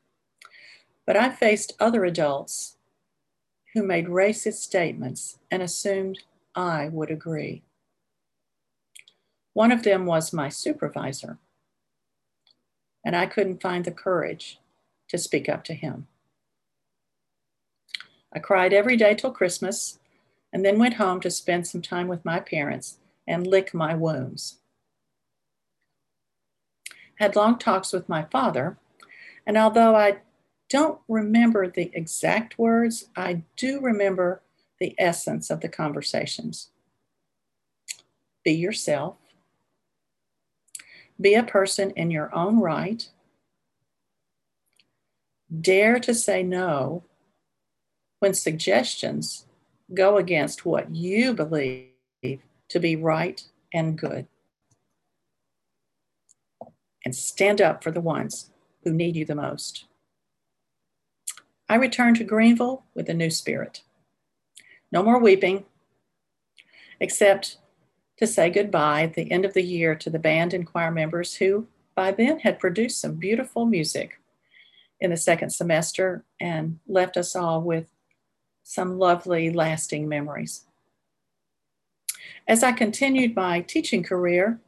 But 1.06 1.18
I 1.18 1.28
faced 1.28 1.74
other 1.78 2.06
adults 2.06 2.78
who 3.74 3.82
made 3.82 4.06
racist 4.06 4.62
statements 4.62 5.38
and 5.50 5.62
assumed 5.62 6.20
I 6.54 6.88
would 6.88 7.10
agree. 7.10 7.64
One 9.52 9.70
of 9.70 9.82
them 9.82 10.06
was 10.06 10.32
my 10.32 10.48
supervisor, 10.48 11.36
and 13.04 13.14
I 13.14 13.26
couldn't 13.26 13.60
find 13.60 13.84
the 13.84 13.90
courage 13.90 14.58
to 15.08 15.18
speak 15.18 15.48
up 15.48 15.64
to 15.64 15.74
him. 15.74 16.06
I 18.32 18.38
cried 18.38 18.72
every 18.72 18.96
day 18.96 19.14
till 19.14 19.30
Christmas 19.30 19.98
and 20.52 20.64
then 20.64 20.78
went 20.78 20.94
home 20.94 21.20
to 21.20 21.30
spend 21.30 21.66
some 21.66 21.82
time 21.82 22.08
with 22.08 22.24
my 22.24 22.40
parents 22.40 22.98
and 23.26 23.46
lick 23.46 23.72
my 23.72 23.94
wounds. 23.94 24.58
Had 27.16 27.36
long 27.36 27.58
talks 27.58 27.92
with 27.92 28.08
my 28.08 28.24
father, 28.24 28.76
and 29.46 29.56
although 29.56 29.96
I 29.96 30.18
don't 30.68 31.00
remember 31.08 31.68
the 31.68 31.90
exact 31.94 32.58
words, 32.58 33.08
I 33.16 33.42
do 33.56 33.80
remember 33.80 34.42
the 34.80 34.94
essence 34.98 35.48
of 35.48 35.60
the 35.60 35.68
conversations. 35.68 36.70
Be 38.44 38.52
yourself. 38.52 39.16
Be 41.20 41.34
a 41.34 41.42
person 41.42 41.92
in 41.92 42.10
your 42.10 42.34
own 42.34 42.60
right 42.60 43.08
Dare 45.60 45.98
to 46.00 46.14
say 46.14 46.42
no 46.42 47.04
when 48.18 48.34
suggestions 48.34 49.46
go 49.94 50.16
against 50.16 50.66
what 50.66 50.94
you 50.94 51.34
believe 51.34 51.90
to 52.68 52.80
be 52.80 52.96
right 52.96 53.42
and 53.72 53.96
good. 53.96 54.26
And 57.04 57.14
stand 57.14 57.60
up 57.60 57.84
for 57.84 57.92
the 57.92 58.00
ones 58.00 58.50
who 58.82 58.92
need 58.92 59.14
you 59.14 59.24
the 59.24 59.36
most. 59.36 59.84
I 61.68 61.76
returned 61.76 62.16
to 62.16 62.24
Greenville 62.24 62.84
with 62.94 63.08
a 63.08 63.14
new 63.14 63.30
spirit. 63.30 63.82
No 64.90 65.02
more 65.02 65.18
weeping, 65.20 65.64
except 67.00 67.58
to 68.18 68.26
say 68.26 68.50
goodbye 68.50 69.02
at 69.02 69.14
the 69.14 69.30
end 69.30 69.44
of 69.44 69.54
the 69.54 69.62
year 69.62 69.94
to 69.94 70.10
the 70.10 70.18
band 70.18 70.54
and 70.54 70.66
choir 70.66 70.90
members 70.90 71.34
who, 71.34 71.66
by 71.94 72.10
then, 72.10 72.40
had 72.40 72.58
produced 72.58 73.00
some 73.00 73.14
beautiful 73.14 73.66
music 73.66 74.20
in 75.00 75.10
the 75.10 75.16
second 75.16 75.50
semester 75.50 76.24
and 76.40 76.78
left 76.86 77.16
us 77.16 77.36
all 77.36 77.62
with 77.62 77.86
some 78.62 78.98
lovely, 78.98 79.50
lasting 79.50 80.08
memories. 80.08 80.64
As 82.48 82.62
I 82.62 82.72
continued 82.72 83.36
my 83.36 83.60
teaching 83.60 84.02
career, 84.02 84.60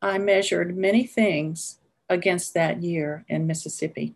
I 0.00 0.18
measured 0.18 0.76
many 0.76 1.06
things 1.06 1.78
against 2.08 2.54
that 2.54 2.82
year 2.82 3.24
in 3.28 3.46
Mississippi. 3.46 4.14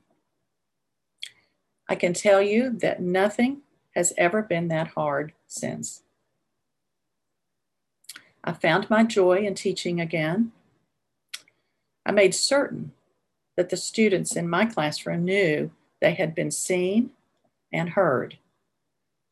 I 1.89 1.95
can 1.95 2.13
tell 2.13 2.43
you 2.43 2.71
that 2.81 3.01
nothing 3.01 3.63
has 3.95 4.13
ever 4.19 4.43
been 4.43 4.69
that 4.69 4.89
hard 4.89 5.33
since. 5.47 6.03
I 8.43 8.53
found 8.53 8.91
my 8.91 9.05
joy 9.05 9.39
in 9.39 9.55
teaching 9.55 10.01
again. 10.01 10.53
I 12.05 12.13
made 12.13 12.35
certain 12.35 12.93
that 13.57 13.71
the 13.71 13.77
students 13.77 14.37
in 14.37 14.49
my 14.49 14.67
classroom 14.67 15.25
knew 15.25 15.71
they 16.01 16.15
had 16.15 16.35
been 16.35 16.51
seen 16.51 17.11
and 17.73 17.91
heard 17.91 18.39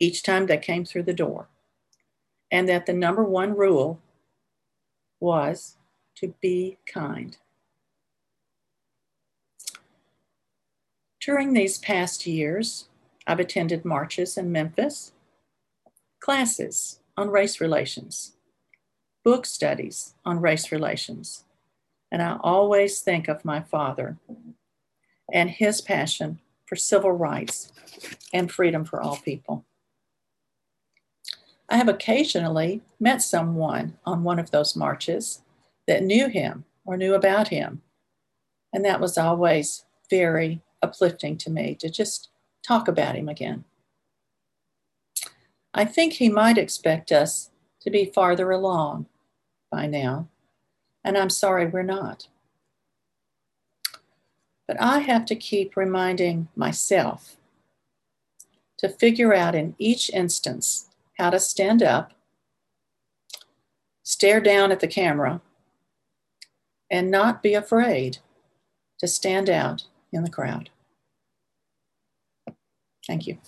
each 0.01 0.23
time 0.23 0.47
they 0.47 0.59
came 0.59 0.85
through 0.85 1.05
the 1.05 1.13
door, 1.13 1.49
and 2.51 2.69
that 2.69 2.87
the 2.87 2.93
number 2.93 3.23
one 3.23 3.57
rule 3.57 4.01
was 5.21 5.77
to 6.17 6.35
be 6.41 6.79
kind. 6.87 7.37
During 11.21 11.53
these 11.53 11.79
past 11.79 12.27
years, 12.27 12.89
I've 13.27 13.41
attended 13.41 13.85
marches 13.85 14.37
in 14.37 14.53
Memphis, 14.53 15.13
classes 16.21 17.01
on 17.17 17.31
race 17.31 17.61
relations, 17.61 18.33
book 19.25 19.47
studies 19.47 20.15
on 20.25 20.41
race 20.41 20.71
relations, 20.71 21.44
and 22.15 22.23
I 22.23 22.37
always 22.45 23.01
think 23.01 23.27
of 23.27 23.45
my 23.45 23.61
father 23.61 24.17
and 25.33 25.51
his 25.51 25.81
passion 25.81 26.39
for 26.65 26.77
civil 26.77 27.11
rights 27.11 27.73
and 28.33 28.53
freedom 28.53 28.85
for 28.85 29.03
all 29.03 29.17
people. 29.17 29.65
I 31.69 31.77
have 31.77 31.89
occasionally 31.89 32.83
met 33.01 33.21
someone 33.21 33.99
on 34.07 34.23
one 34.23 34.39
of 34.39 34.53
those 34.53 34.77
marches 34.77 35.43
that 35.89 36.05
knew 36.05 36.29
him 36.29 36.65
or 36.85 36.97
knew 36.97 37.15
about 37.15 37.49
him. 37.49 37.83
And 38.73 38.85
that 38.85 39.01
was 39.01 39.19
always 39.19 39.85
very 40.09 40.63
uplifting 40.85 41.37
to 41.39 41.51
me 41.51 41.75
to 41.81 41.91
just 41.91 42.31
talk 42.63 42.87
about 42.87 43.17
him 43.17 43.29
again. 43.29 43.65
I 45.75 45.85
think 45.85 46.13
he 46.13 46.29
might 46.29 46.59
expect 46.59 47.11
us 47.11 47.51
to 47.81 47.91
be 47.91 48.05
farther 48.05 48.53
along 48.53 49.07
by 49.69 49.89
now. 49.89 50.29
And 51.05 51.19
I'm 51.19 51.31
sorry 51.31 51.67
we're 51.67 51.83
not. 51.83 52.29
But 54.67 54.81
I 54.81 55.01
have 55.01 55.27
to 55.27 55.37
keep 55.37 55.77
reminding 55.77 56.49
myself 56.57 57.37
to 58.79 58.89
figure 58.89 59.35
out 59.35 59.55
in 59.55 59.75
each 59.79 60.11
instance 60.11 60.89
how 61.19 61.31
to 61.31 61.39
stand 61.39 61.83
up, 61.83 62.13
stare 64.03 64.41
down 64.41 64.73
at 64.73 64.81
the 64.81 64.89
camera, 64.89 65.43
and 66.91 67.11
not 67.11 67.43
be 67.43 67.55
afraid 67.55 68.19
to 68.99 69.07
stand 69.07 69.51
out 69.51 69.85
in 70.13 70.23
the 70.25 70.31
crowd. 70.31 70.71
Thank 73.07 73.27
you. 73.27 73.39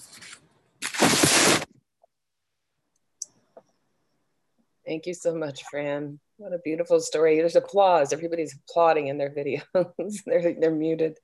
Thank 4.86 5.06
you 5.06 5.14
so 5.14 5.34
much, 5.34 5.64
Fran. 5.64 6.20
What 6.38 6.52
a 6.52 6.58
beautiful 6.58 7.00
story. 7.00 7.36
There's 7.36 7.56
applause. 7.56 8.12
Everybody's 8.12 8.54
applauding 8.54 9.08
in 9.08 9.16
their 9.16 9.30
videos. 9.30 9.64
they're, 10.26 10.54
they're 10.60 10.70
muted. 10.70 11.18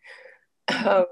Um, 0.84 1.04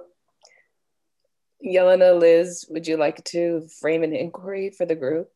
Yelena, 1.63 2.19
Liz, 2.19 2.65
would 2.71 2.87
you 2.87 2.97
like 2.97 3.23
to 3.25 3.69
frame 3.81 4.03
an 4.03 4.15
inquiry 4.15 4.71
for 4.71 4.87
the 4.87 4.95
group? 4.95 5.29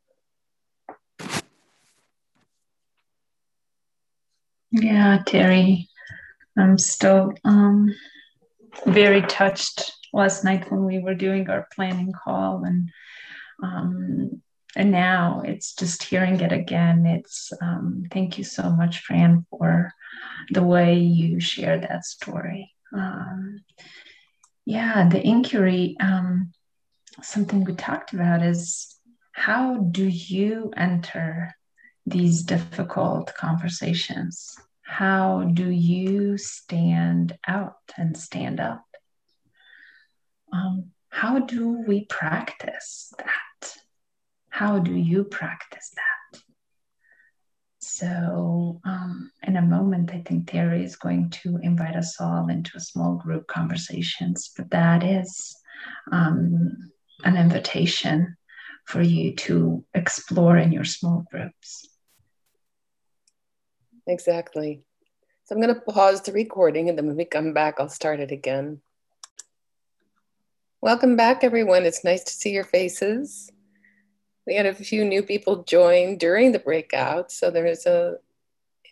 Yeah, 4.70 5.22
Terry, 5.27 5.88
I'm 6.57 6.79
still 6.79 7.35
um, 7.44 7.94
very 8.87 9.20
touched 9.22 9.92
last 10.14 10.42
night 10.42 10.70
when 10.70 10.85
we 10.85 11.00
were 11.00 11.14
doing 11.14 11.50
our 11.50 11.68
planning 11.74 12.12
call 12.12 12.64
and 12.64 12.90
um, 13.62 14.42
and 14.76 14.90
now 14.90 15.42
it's 15.44 15.74
just 15.74 16.02
hearing 16.02 16.40
it 16.40 16.52
again 16.52 17.06
it's 17.06 17.52
um, 17.60 18.04
thank 18.10 18.38
you 18.38 18.44
so 18.44 18.70
much 18.70 19.00
fran 19.00 19.46
for 19.50 19.92
the 20.50 20.62
way 20.62 20.98
you 20.98 21.40
share 21.40 21.78
that 21.78 22.04
story 22.04 22.70
um, 22.94 23.64
yeah, 24.66 25.08
the 25.08 25.24
inquiry, 25.24 25.96
um, 26.00 26.52
something 27.22 27.64
we 27.64 27.74
talked 27.74 28.12
about 28.12 28.42
is 28.42 28.96
how 29.32 29.76
do 29.76 30.04
you 30.04 30.72
enter 30.76 31.54
these 32.06 32.42
difficult 32.42 33.34
conversations? 33.34 34.56
How 34.82 35.42
do 35.42 35.68
you 35.68 36.38
stand 36.38 37.37
out 37.46 37.76
and 37.96 38.16
stand 38.16 38.60
up? 38.60 38.84
Um, 40.52 40.90
how 41.10 41.40
do 41.40 41.84
we 41.87 42.04
practice? 42.06 43.12
How 44.54 44.78
do 44.78 44.94
you 44.94 45.24
practice 45.24 45.90
that? 45.96 46.40
So, 47.80 48.80
um, 48.84 49.32
in 49.42 49.56
a 49.56 49.62
moment, 49.62 50.12
I 50.14 50.22
think 50.24 50.48
Terry 50.48 50.84
is 50.84 50.94
going 50.94 51.30
to 51.42 51.58
invite 51.60 51.96
us 51.96 52.20
all 52.20 52.48
into 52.48 52.70
a 52.76 52.80
small 52.80 53.16
group 53.16 53.48
conversations, 53.48 54.52
but 54.56 54.70
that 54.70 55.02
is 55.02 55.56
um, 56.12 56.92
an 57.24 57.36
invitation 57.36 58.36
for 58.86 59.02
you 59.02 59.34
to 59.34 59.84
explore 59.92 60.56
in 60.56 60.70
your 60.70 60.84
small 60.84 61.24
groups. 61.32 61.88
Exactly. 64.06 64.84
So 65.46 65.56
I'm 65.56 65.60
going 65.60 65.74
to 65.74 65.80
pause 65.80 66.22
the 66.22 66.30
recording 66.30 66.88
and 66.88 66.96
then 66.96 67.08
when 67.08 67.16
we 67.16 67.24
come 67.24 67.54
back, 67.54 67.80
I'll 67.80 67.88
start 67.88 68.20
it 68.20 68.30
again. 68.30 68.82
Welcome 70.80 71.16
back, 71.16 71.42
everyone. 71.42 71.84
It's 71.84 72.04
nice 72.04 72.22
to 72.22 72.32
see 72.32 72.50
your 72.50 72.62
faces. 72.62 73.50
We 74.46 74.54
had 74.54 74.66
a 74.66 74.74
few 74.74 75.04
new 75.04 75.22
people 75.22 75.62
join 75.64 76.18
during 76.18 76.52
the 76.52 76.59
breakout. 76.59 77.33
So 77.33 77.50
there's 77.50 77.87
a, 77.87 78.16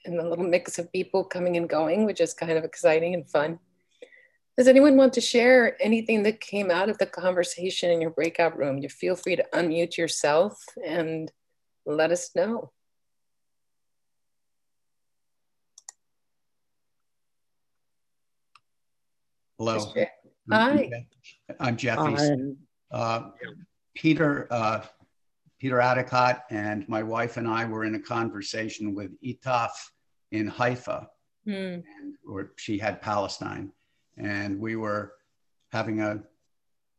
a 0.07 0.11
little 0.11 0.45
mix 0.45 0.79
of 0.79 0.91
people 0.93 1.25
coming 1.25 1.57
and 1.57 1.69
going, 1.69 2.07
which 2.07 2.21
is 2.21 2.33
kind 2.33 2.53
of 2.53 2.65
exciting 2.65 3.15
and 3.15 3.29
fun. 3.29 3.59
Does 4.57 4.69
anyone 4.69 4.97
want 4.97 5.15
to 5.15 5.21
share 5.21 5.83
anything 5.83 6.23
that 6.25 6.41
came 6.41 6.71
out 6.71 6.89
of 6.89 6.99
the 6.99 7.07
conversation 7.07 7.91
in 7.91 8.01
your 8.01 8.11
breakout 8.11 8.57
room? 8.57 8.79
You 8.79 8.89
feel 8.89 9.17
free 9.17 9.37
to 9.37 9.45
unmute 9.55 9.97
yourself 9.97 10.63
and 10.87 11.31
let 11.87 12.11
us 12.11 12.31
know. 12.35 12.71
Hello. 19.59 19.93
Hi. 20.51 20.91
I'm 21.61 21.77
Jeffy. 21.77 22.57
Uh, 22.91 23.31
Peter 23.95 24.49
uh, 24.51 24.83
Peter 25.63 25.77
Adicott 25.77 26.43
and 26.51 26.89
my 26.89 27.05
wife 27.05 27.37
and 27.37 27.47
I 27.47 27.65
were 27.67 27.85
in 27.85 27.95
a 27.95 28.01
conversation 28.01 28.97
with 28.97 29.13
Itaf 29.23 29.71
in 30.33 30.49
Haifa, 30.49 31.09
mm. 31.47 31.75
and, 31.75 32.17
or 32.29 32.51
she 32.57 32.79
had 32.79 33.01
Palestine, 33.01 33.71
and 34.17 34.59
we 34.59 34.75
were 34.75 35.13
having 35.71 36.01
a 36.01 36.21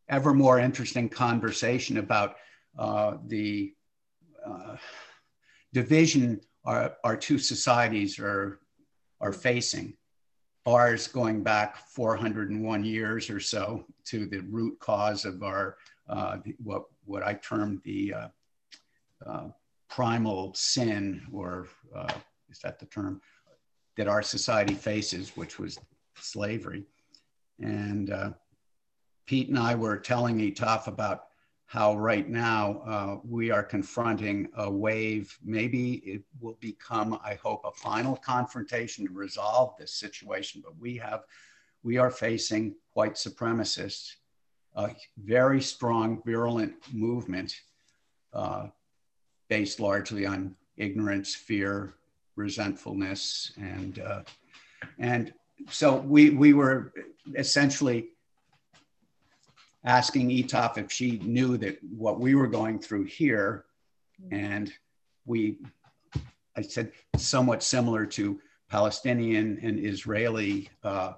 ever 0.07 0.33
more 0.33 0.59
interesting 0.59 1.09
conversation 1.09 1.97
about 1.97 2.37
uh, 2.79 3.17
the 3.27 3.73
uh, 4.45 4.77
division 5.73 6.39
our, 6.63 6.95
our 7.03 7.17
two 7.17 7.39
societies 7.39 8.17
are 8.17 8.61
are 9.19 9.33
facing. 9.33 9.93
Ours 10.65 11.09
going 11.09 11.43
back 11.43 11.85
401 11.89 12.85
years 12.85 13.29
or 13.29 13.41
so 13.41 13.83
to 14.05 14.25
the 14.25 14.39
root 14.39 14.79
cause 14.79 15.25
of 15.25 15.43
our 15.43 15.75
uh, 16.07 16.37
what 16.63 16.83
what 17.03 17.23
I 17.23 17.33
term 17.33 17.81
the 17.83 18.13
uh, 19.25 19.47
primal 19.89 20.53
sin, 20.53 21.21
or 21.31 21.67
uh, 21.95 22.13
is 22.49 22.59
that 22.59 22.79
the 22.79 22.85
term 22.85 23.21
that 23.95 24.07
our 24.07 24.23
society 24.23 24.73
faces, 24.73 25.35
which 25.35 25.59
was 25.59 25.77
slavery. 26.15 26.83
And 27.59 28.09
uh, 28.09 28.31
Pete 29.27 29.49
and 29.49 29.59
I 29.59 29.75
were 29.75 29.97
telling 29.97 30.39
Itaf 30.39 30.87
about 30.87 31.25
how 31.65 31.95
right 31.95 32.29
now 32.29 32.83
uh, 32.85 33.17
we 33.23 33.49
are 33.49 33.63
confronting 33.63 34.47
a 34.57 34.69
wave. 34.69 35.37
Maybe 35.43 35.93
it 36.05 36.23
will 36.39 36.57
become, 36.59 37.19
I 37.23 37.35
hope, 37.35 37.61
a 37.65 37.71
final 37.71 38.15
confrontation 38.15 39.07
to 39.07 39.13
resolve 39.13 39.75
this 39.77 39.93
situation. 39.93 40.61
But 40.63 40.77
we 40.77 40.97
have, 40.97 41.23
we 41.81 41.97
are 41.97 42.11
facing 42.11 42.75
white 42.93 43.13
supremacists, 43.13 44.13
a 44.75 44.91
very 45.17 45.61
strong, 45.61 46.21
virulent 46.25 46.73
movement 46.91 47.55
uh, 48.33 48.67
based 49.53 49.79
largely 49.79 50.25
on 50.25 50.55
ignorance, 50.77 51.35
fear, 51.35 51.93
resentfulness, 52.35 53.51
and 53.57 53.99
uh, 53.99 54.21
and 54.97 55.31
so 55.69 55.97
we 55.97 56.31
we 56.31 56.53
were 56.53 56.91
essentially 57.35 57.99
asking 59.83 60.29
Itaf 60.29 60.79
if 60.79 60.91
she 60.91 61.19
knew 61.19 61.55
that 61.57 61.77
what 62.03 62.19
we 62.19 62.33
were 62.33 62.47
going 62.47 62.79
through 62.79 63.03
here, 63.03 63.65
and 64.31 64.73
we, 65.27 65.59
I 66.57 66.63
said, 66.63 66.91
somewhat 67.15 67.61
similar 67.61 68.07
to 68.17 68.39
Palestinian 68.69 69.59
and 69.61 69.77
Israeli 69.77 70.67
uh, 70.83 71.13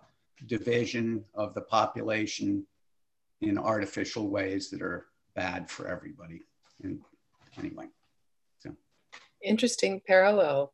division 0.46 1.24
of 1.36 1.54
the 1.54 1.62
population 1.62 2.68
in 3.40 3.58
artificial 3.58 4.28
ways 4.28 4.70
that 4.72 4.82
are 4.82 5.06
bad 5.36 5.70
for 5.70 5.88
everybody. 5.88 6.42
And 6.84 7.00
anyway, 7.58 7.88
interesting 9.46 10.02
parallel. 10.06 10.74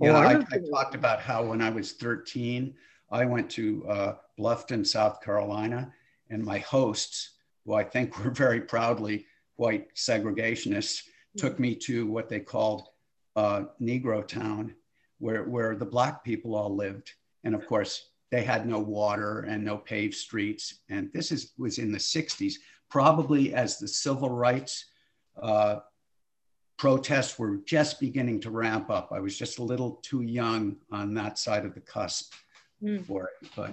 Yeah, 0.00 0.16
I, 0.16 0.38
I, 0.52 0.58
talked 0.70 0.94
about 0.94 1.20
how 1.20 1.44
when 1.44 1.60
I 1.60 1.70
was 1.70 1.92
13, 1.92 2.74
I 3.10 3.24
went 3.24 3.50
to 3.52 3.86
uh, 3.88 4.14
Bluffton, 4.38 4.86
South 4.86 5.20
Carolina, 5.20 5.92
and 6.30 6.42
my 6.42 6.58
hosts, 6.58 7.34
who 7.64 7.74
I 7.74 7.84
think 7.84 8.18
were 8.24 8.30
very 8.30 8.60
proudly 8.60 9.26
white 9.56 9.94
segregationists, 9.94 11.02
took 11.36 11.60
me 11.60 11.74
to 11.74 12.06
what 12.06 12.28
they 12.28 12.40
called 12.40 12.88
uh, 13.36 13.64
Negro 13.80 14.26
Town, 14.26 14.74
where, 15.18 15.44
where 15.44 15.76
the 15.76 15.86
Black 15.86 16.24
people 16.24 16.54
all 16.54 16.74
lived. 16.74 17.12
And 17.44 17.54
of 17.54 17.66
course, 17.66 18.08
they 18.30 18.42
had 18.42 18.66
no 18.66 18.78
water 18.78 19.40
and 19.40 19.64
no 19.64 19.76
paved 19.76 20.14
streets. 20.14 20.80
And 20.88 21.10
this 21.12 21.30
is, 21.30 21.52
was 21.58 21.78
in 21.78 21.92
the 21.92 21.98
60s, 21.98 22.54
probably 22.90 23.54
as 23.54 23.78
the 23.78 23.88
civil 23.88 24.30
rights 24.30 24.86
uh, 25.40 25.76
protests 26.82 27.38
were 27.38 27.58
just 27.58 28.00
beginning 28.00 28.40
to 28.40 28.50
ramp 28.50 28.90
up. 28.90 29.12
I 29.12 29.20
was 29.20 29.38
just 29.38 29.60
a 29.60 29.62
little 29.62 30.00
too 30.02 30.22
young 30.22 30.74
on 30.90 31.14
that 31.14 31.38
side 31.38 31.64
of 31.64 31.74
the 31.74 31.80
cusp 31.80 32.34
mm. 32.82 33.06
for 33.06 33.30
it. 33.40 33.48
But 33.54 33.70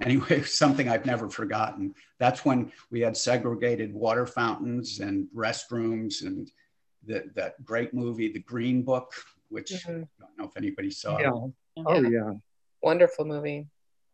anyway, 0.00 0.40
something 0.62 0.88
I've 0.88 1.04
never 1.04 1.28
forgotten. 1.28 1.94
That's 2.18 2.46
when 2.46 2.72
we 2.90 3.00
had 3.00 3.14
segregated 3.14 3.92
water 3.92 4.24
fountains 4.24 5.00
and 5.00 5.28
restrooms 5.36 6.22
and 6.22 6.50
the, 7.04 7.24
that 7.34 7.62
great 7.62 7.92
movie, 7.92 8.32
The 8.32 8.38
Green 8.38 8.82
Book, 8.82 9.12
which 9.50 9.72
mm-hmm. 9.72 10.04
I 10.04 10.24
don't 10.24 10.38
know 10.38 10.44
if 10.46 10.56
anybody 10.56 10.90
saw. 10.90 11.18
Yeah. 11.18 11.32
Oh, 11.84 12.00
yeah. 12.00 12.32
Wonderful 12.80 13.26
movie. 13.26 13.66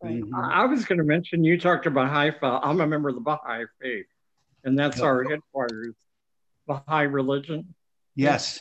Mm-hmm. 0.03 0.35
I 0.35 0.65
was 0.65 0.85
going 0.85 0.99
to 0.99 1.05
mention, 1.05 1.45
you 1.45 1.61
talked 1.61 1.87
about 1.87 2.09
Haifa. 2.09 2.59
I'm 2.65 2.81
a 2.81 2.89
member 2.89 3.09
of 3.09 3.15
the 3.15 3.21
Baha'i 3.21 3.67
faith, 3.81 4.07
and 4.65 4.77
that's 4.77 5.01
oh. 5.01 5.05
our 5.05 5.23
headquarters, 5.23 5.95
Baha'i 6.67 7.05
religion. 7.05 7.73
Yes. 8.15 8.61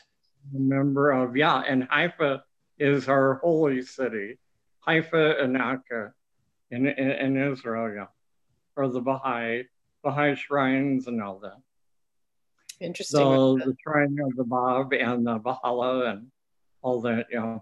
A 0.55 0.59
member 0.59 1.11
of, 1.11 1.35
yeah, 1.35 1.61
and 1.67 1.87
Haifa 1.89 2.43
is 2.79 3.07
our 3.07 3.35
holy 3.35 3.81
city. 3.81 4.37
Haifa 4.79 5.37
and 5.39 5.57
Akka 5.57 6.13
in, 6.71 6.87
in, 6.87 7.11
in 7.11 7.51
Israel, 7.51 7.93
yeah, 7.93 8.07
or 8.75 8.87
the 8.87 9.01
Baha'i, 9.01 9.63
Baha'i 10.03 10.35
shrines 10.35 11.07
and 11.07 11.21
all 11.21 11.39
that. 11.39 11.57
Interesting. 12.79 13.19
So 13.19 13.57
the 13.57 13.75
shrine 13.83 14.17
of 14.25 14.35
the 14.35 14.43
Bab 14.43 14.93
and 14.93 15.27
the 15.27 15.37
Baha'u'llah 15.37 16.11
and 16.11 16.31
all 16.81 17.01
that, 17.01 17.27
yeah. 17.29 17.59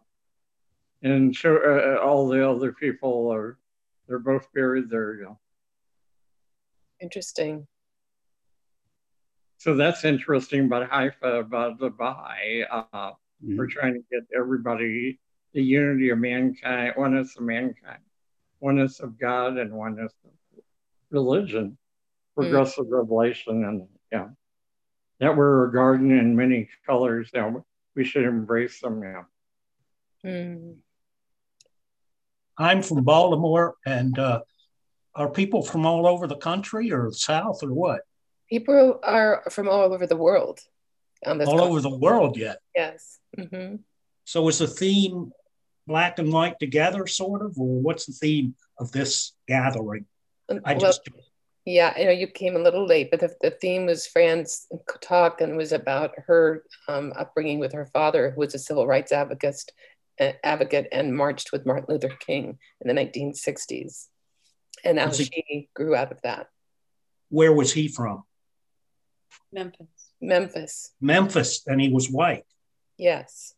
And 1.02 1.36
so 1.36 1.58
uh, 1.58 2.02
all 2.02 2.28
the 2.30 2.50
other 2.50 2.72
people 2.72 3.30
are, 3.34 3.58
they're 4.08 4.20
both 4.20 4.48
buried 4.54 4.90
there, 4.90 5.20
yeah. 5.22 5.34
Interesting. 7.02 7.68
So 9.60 9.76
that's 9.76 10.04
interesting 10.04 10.66
about 10.66 10.90
Haifa, 10.90 11.40
about 11.40 11.80
the 11.80 11.92
Baha'i. 11.92 12.64
Uh, 12.64 12.84
mm-hmm. 12.92 13.58
We're 13.58 13.68
trying 13.68 13.94
to 13.94 14.02
get 14.12 14.24
everybody 14.36 15.20
the 15.54 15.62
unity 15.62 16.10
of 16.10 16.18
mankind, 16.20 16.94
oneness 16.98 17.36
of 17.38 17.44
mankind 17.44 18.00
oneness 18.60 19.00
of 19.00 19.20
God 19.20 19.58
and 19.58 19.72
oneness 19.72 20.14
of 20.26 20.32
religion, 21.12 21.78
progressive 22.36 22.86
mm. 22.86 22.92
revelation, 22.92 23.64
and 23.64 23.88
yeah, 24.12 24.28
that 25.20 25.36
we're 25.36 25.68
a 25.68 25.72
garden 25.72 26.12
in 26.12 26.36
many 26.36 26.70
colors. 26.86 27.30
Now 27.34 27.66
we 27.96 28.04
should 28.04 28.24
embrace 28.24 28.80
them 28.82 29.02
now. 29.02 29.26
Mm. 30.26 30.76
I'm 32.58 32.82
from 32.82 33.04
Baltimore, 33.04 33.76
and 33.86 34.18
uh, 34.20 34.42
are 35.16 35.30
people 35.30 35.64
from 35.64 35.86
all 35.86 36.06
over 36.06 36.28
the 36.28 36.36
country 36.36 36.92
or 36.92 37.12
South 37.12 37.64
or 37.64 37.74
what? 37.74 38.02
People 38.50 39.00
are 39.04 39.44
from 39.50 39.70
all 39.70 39.94
over 39.94 40.08
the 40.08 40.18
world. 40.18 40.60
On 41.26 41.38
this 41.38 41.50
all 41.50 41.62
over 41.62 41.82
the 41.82 41.96
world, 41.96 42.38
yet. 42.38 42.60
Yes. 42.76 43.20
Mm-hmm. 43.38 43.78
So 44.24 44.48
is 44.48 44.60
the 44.60 44.68
theme 44.68 45.32
black 45.90 46.20
and 46.20 46.32
white 46.32 46.60
together, 46.60 47.08
sort 47.08 47.42
of, 47.42 47.58
or 47.60 47.82
what's 47.82 48.06
the 48.06 48.14
theme 48.14 48.56
of 48.80 48.92
this 48.92 49.34
gathering? 49.48 50.06
I 50.64 50.76
just 50.76 51.02
Yeah, 51.66 51.98
you 52.00 52.06
know, 52.06 52.12
you 52.12 52.28
came 52.28 52.56
a 52.56 52.60
little 52.60 52.86
late, 52.86 53.12
but 53.12 53.20
the, 53.20 53.34
the 53.42 53.52
theme 53.52 53.88
was 53.88 54.08
Fran's 54.08 54.68
talk 55.02 55.42
and 55.42 55.58
was 55.58 55.72
about 55.72 56.12
her 56.28 56.64
um, 56.88 57.12
upbringing 57.18 57.60
with 57.60 57.74
her 57.74 57.88
father, 57.88 58.32
who 58.32 58.40
was 58.40 58.56
a 58.56 58.60
civil 58.60 58.88
rights 58.88 59.12
advocate, 59.12 59.64
advocate 60.44 60.88
and 60.92 61.16
marched 61.16 61.52
with 61.52 61.66
Martin 61.66 61.88
Luther 61.90 62.16
King 62.20 62.60
in 62.82 62.88
the 62.88 63.02
1960s, 63.02 64.08
and 64.84 65.00
how 65.00 65.12
she 65.12 65.70
grew 65.76 65.96
out 65.96 66.12
of 66.12 66.22
that. 66.22 66.48
Where 67.30 67.54
was 67.54 67.74
he 67.74 67.88
from? 67.88 68.24
Memphis. 69.52 69.88
Memphis. 70.22 70.92
Memphis, 71.00 71.64
and 71.68 71.80
he 71.80 71.90
was 71.90 72.10
white. 72.10 72.46
Yes. 72.98 73.54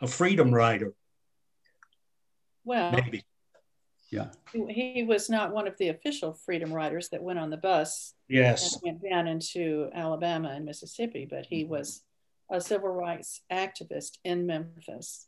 A 0.00 0.06
freedom 0.06 0.54
rider. 0.54 0.92
Well, 2.64 2.92
maybe. 2.92 3.24
Yeah. 4.10 4.30
He 4.52 5.04
was 5.06 5.28
not 5.28 5.52
one 5.52 5.66
of 5.66 5.76
the 5.78 5.88
official 5.88 6.34
freedom 6.44 6.72
riders 6.72 7.08
that 7.10 7.22
went 7.22 7.38
on 7.38 7.50
the 7.50 7.56
bus. 7.56 8.14
Yes. 8.28 8.74
And 8.74 8.82
went 8.84 9.10
down 9.10 9.26
into 9.26 9.90
Alabama 9.94 10.50
and 10.50 10.64
Mississippi, 10.64 11.26
but 11.28 11.46
he 11.46 11.64
was 11.64 12.02
a 12.50 12.60
civil 12.60 12.88
rights 12.88 13.40
activist 13.52 14.18
in 14.24 14.46
Memphis. 14.46 15.26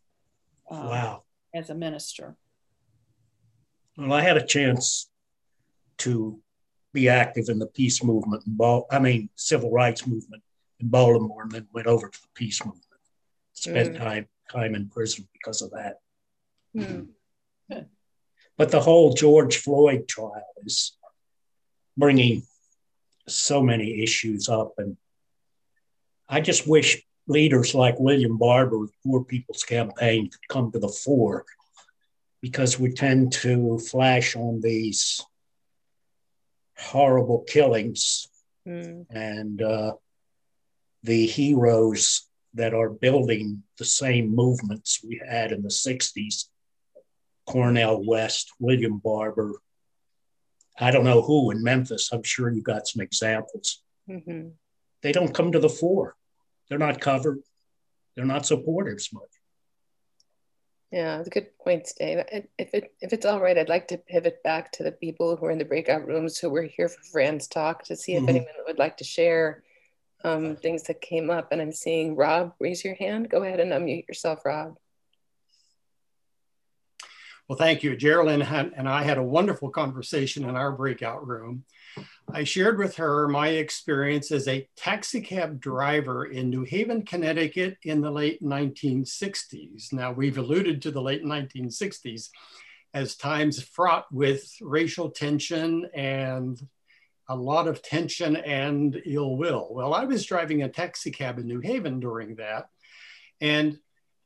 Um, 0.71 0.87
wow. 0.87 1.23
As 1.55 1.71
a 1.71 1.75
minister. 1.75 2.37
Well, 3.97 4.13
I 4.13 4.21
had 4.21 4.37
a 4.37 4.47
chance 4.47 5.11
to 5.99 6.41
be 6.93 7.09
active 7.09 7.49
in 7.49 7.59
the 7.59 7.67
peace 7.67 8.03
movement 8.03 8.45
in 8.47 8.57
Bal- 8.57 8.87
I 8.91 8.99
mean 8.99 9.29
civil 9.35 9.71
rights 9.71 10.07
movement 10.07 10.43
in 10.81 10.89
Baltimore 10.89 11.43
and 11.43 11.53
then 11.53 11.67
went 11.73 11.87
over 11.87 12.09
to 12.09 12.21
the 12.21 12.29
peace 12.35 12.65
movement. 12.65 12.85
Spent 13.53 13.95
mm. 13.95 13.99
time 13.99 14.29
time 14.51 14.75
in 14.75 14.89
prison 14.89 15.29
because 15.33 15.63
of 15.63 15.71
that. 15.73 16.01
Mm. 16.77 17.09
But 18.57 18.71
the 18.73 18.81
whole 18.81 19.15
George 19.15 19.59
Floyd 19.59 20.09
trial 20.09 20.43
is 20.65 20.97
bringing 21.97 22.43
so 23.29 23.63
many 23.63 24.03
issues 24.03 24.49
up. 24.49 24.75
And 24.79 24.97
I 26.29 26.41
just 26.41 26.67
wish 26.67 27.03
leaders 27.29 27.75
like 27.75 28.01
William 28.01 28.37
Barber, 28.37 28.87
Poor 29.05 29.23
People's 29.23 29.63
Campaign, 29.63 30.31
could 30.31 30.49
come 30.49 30.73
to 30.73 30.79
the 30.79 30.89
fore 30.89 31.45
because 32.41 32.79
we 32.79 32.93
tend 32.93 33.33
to 33.33 33.79
flash 33.79 34.35
on 34.35 34.61
these 34.61 35.21
horrible 36.79 37.45
killings 37.49 38.29
mm. 38.67 39.05
and 39.11 39.63
uh, 39.63 39.93
the 41.03 41.27
heroes 41.27 42.29
that 42.55 42.75
are 42.75 42.91
building 42.91 43.63
the 43.79 43.85
same 43.85 44.35
movements 44.35 45.01
we 45.05 45.21
had 45.29 45.53
in 45.53 45.63
the 45.63 45.69
60s 45.69 46.45
Cornel 47.47 48.05
West, 48.07 48.53
William 48.59 48.99
Barber. 48.99 49.53
I 50.79 50.91
don't 50.91 51.05
know 51.05 51.23
who 51.23 51.51
in 51.51 51.63
Memphis. 51.63 52.11
I'm 52.13 52.23
sure 52.23 52.51
you 52.51 52.63
got 52.63 52.87
some 52.87 53.03
examples. 53.03 53.83
Mm-hmm. 54.09 54.49
They 55.03 55.13
don't 55.13 55.35
come 55.35 55.53
to 55.53 55.59
the 55.59 55.69
fore. 55.69 56.15
They're 56.69 56.79
not 56.79 57.01
covered. 57.01 57.39
They're 58.15 58.27
not 58.27 58.47
supported 58.47 58.97
as 58.97 59.09
much. 59.13 59.31
Yeah, 60.91 61.19
it's 61.19 61.29
a 61.29 61.31
good 61.31 61.57
point, 61.59 61.87
Dave. 61.99 62.25
If 62.59 62.73
it 62.73 62.95
if 63.01 63.13
it's 63.13 63.27
all 63.27 63.41
right, 63.41 63.59
I'd 63.59 63.69
like 63.69 63.89
to 63.89 63.99
pivot 63.99 64.43
back 64.43 64.73
to 64.73 64.83
the 64.83 64.93
people 64.93 65.37
who 65.37 65.47
are 65.47 65.51
in 65.51 65.59
the 65.59 65.65
breakout 65.65 66.07
rooms 66.07 66.39
who 66.39 66.49
were 66.49 66.63
here 66.63 66.89
for 66.89 67.03
Fran's 67.13 67.47
talk 67.47 67.85
to 67.85 67.97
see 67.97 68.15
if 68.15 68.21
mm-hmm. 68.21 68.31
anyone 68.31 68.55
would 68.67 68.79
like 68.79 68.97
to 68.99 69.05
share 69.05 69.63
um, 70.25 70.57
things 70.57 70.85
that 70.85 71.03
came 71.03 71.29
up. 71.29 71.53
And 71.53 71.61
I'm 71.61 71.73
seeing 71.73 72.17
Rob 72.17 72.55
raise 72.59 72.85
your 72.85 72.95
hand. 72.95 73.29
Go 73.29 73.43
ahead 73.43 73.61
and 73.61 73.73
unmute 73.73 74.09
yourself, 74.09 74.47
Rob. 74.47 74.79
Well, 77.49 77.59
thank 77.59 77.83
you. 77.83 77.97
Geraldine 77.97 78.43
and 78.43 78.89
I 78.89 79.03
had 79.03 79.19
a 79.19 79.23
wonderful 79.23 79.71
conversation 79.71 80.49
in 80.49 80.57
our 80.57 80.73
breakout 80.73 81.27
room. 81.27 81.65
I 82.33 82.45
shared 82.45 82.79
with 82.79 82.97
her 82.97 83.27
my 83.27 83.49
experience 83.49 84.31
as 84.31 84.49
a 84.49 84.69
taxicab 84.77 85.61
driver 85.61 86.27
in 86.27 86.51
New 86.51 86.63
Haven, 86.63 87.03
Connecticut 87.03 87.79
in 87.85 88.03
the 88.03 88.11
late 88.11 88.43
1960s. 88.43 89.93
Now, 89.93 90.13
we've 90.13 90.37
alluded 90.37 90.83
to 90.83 90.91
the 90.91 91.01
late 91.01 91.25
1960s 91.25 92.29
as 92.93 93.17
times 93.17 93.63
fraught 93.63 94.13
with 94.13 94.47
racial 94.61 95.11
tension 95.11 95.89
and 95.95 96.61
a 97.29 97.37
lot 97.37 97.67
of 97.67 97.83
tension 97.83 98.37
and 98.37 99.01
ill 99.07 99.37
will. 99.37 99.69
Well, 99.71 99.95
I 99.95 100.05
was 100.05 100.27
driving 100.27 100.63
a 100.63 100.69
taxicab 100.69 101.39
in 101.39 101.47
New 101.47 101.61
Haven 101.61 101.99
during 101.99 102.37
that. 102.37 102.69
And 103.41 103.79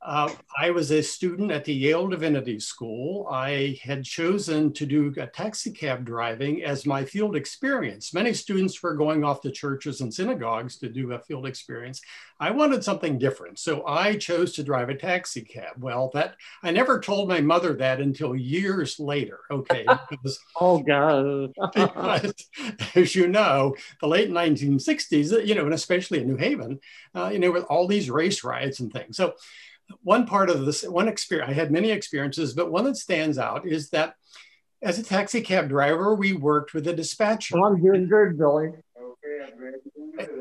uh, 0.04 0.32
I 0.58 0.70
was 0.70 0.90
a 0.90 1.00
student 1.00 1.52
at 1.52 1.64
the 1.64 1.72
Yale 1.72 2.08
Divinity 2.08 2.58
School. 2.58 3.28
I 3.30 3.78
had 3.82 4.02
chosen 4.04 4.72
to 4.72 4.84
do 4.84 5.14
a 5.16 5.28
taxi 5.28 5.70
cab 5.70 6.04
driving 6.04 6.64
as 6.64 6.84
my 6.84 7.04
field 7.04 7.36
experience. 7.36 8.12
Many 8.12 8.32
students 8.32 8.82
were 8.82 8.94
going 8.94 9.22
off 9.22 9.42
to 9.42 9.52
churches 9.52 10.00
and 10.00 10.12
synagogues 10.12 10.76
to 10.78 10.88
do 10.88 11.12
a 11.12 11.20
field 11.20 11.46
experience. 11.46 12.00
I 12.40 12.50
wanted 12.50 12.82
something 12.82 13.16
different, 13.16 13.60
so 13.60 13.86
I 13.86 14.16
chose 14.16 14.52
to 14.54 14.64
drive 14.64 14.88
a 14.88 14.96
taxi 14.96 15.42
cab. 15.42 15.74
Well, 15.78 16.10
that 16.14 16.34
I 16.64 16.72
never 16.72 16.98
told 16.98 17.28
my 17.28 17.40
mother 17.40 17.72
that 17.74 18.00
until 18.00 18.34
years 18.34 18.98
later. 18.98 19.38
Okay, 19.52 19.86
because, 20.10 20.40
oh 20.60 20.80
God, 20.80 21.52
because, 21.74 22.34
as 22.96 23.14
you 23.14 23.28
know, 23.28 23.76
the 24.00 24.08
late 24.08 24.30
1960s, 24.30 25.46
you 25.46 25.54
know, 25.54 25.64
and 25.64 25.74
especially 25.74 26.20
in 26.20 26.26
New 26.26 26.36
Haven, 26.36 26.80
uh, 27.14 27.30
you 27.32 27.38
know, 27.38 27.52
with 27.52 27.64
all 27.64 27.86
these 27.86 28.10
race 28.10 28.42
riots 28.42 28.80
and 28.80 28.92
things. 28.92 29.16
So 29.16 29.34
one 30.02 30.26
part 30.26 30.50
of 30.50 30.64
this, 30.64 30.82
one 30.82 31.08
experience, 31.08 31.50
I 31.50 31.54
had 31.54 31.70
many 31.70 31.90
experiences, 31.90 32.54
but 32.54 32.70
one 32.70 32.84
that 32.84 32.96
stands 32.96 33.38
out 33.38 33.66
is 33.66 33.90
that 33.90 34.14
as 34.82 34.98
a 34.98 35.02
taxi 35.02 35.40
cab 35.40 35.68
driver, 35.68 36.14
we 36.14 36.32
worked 36.32 36.74
with 36.74 36.86
a 36.88 36.92
dispatcher. 36.92 37.56
I'm 37.58 37.82
doing 37.82 38.08
good, 38.08 38.38
Billy. 38.38 38.70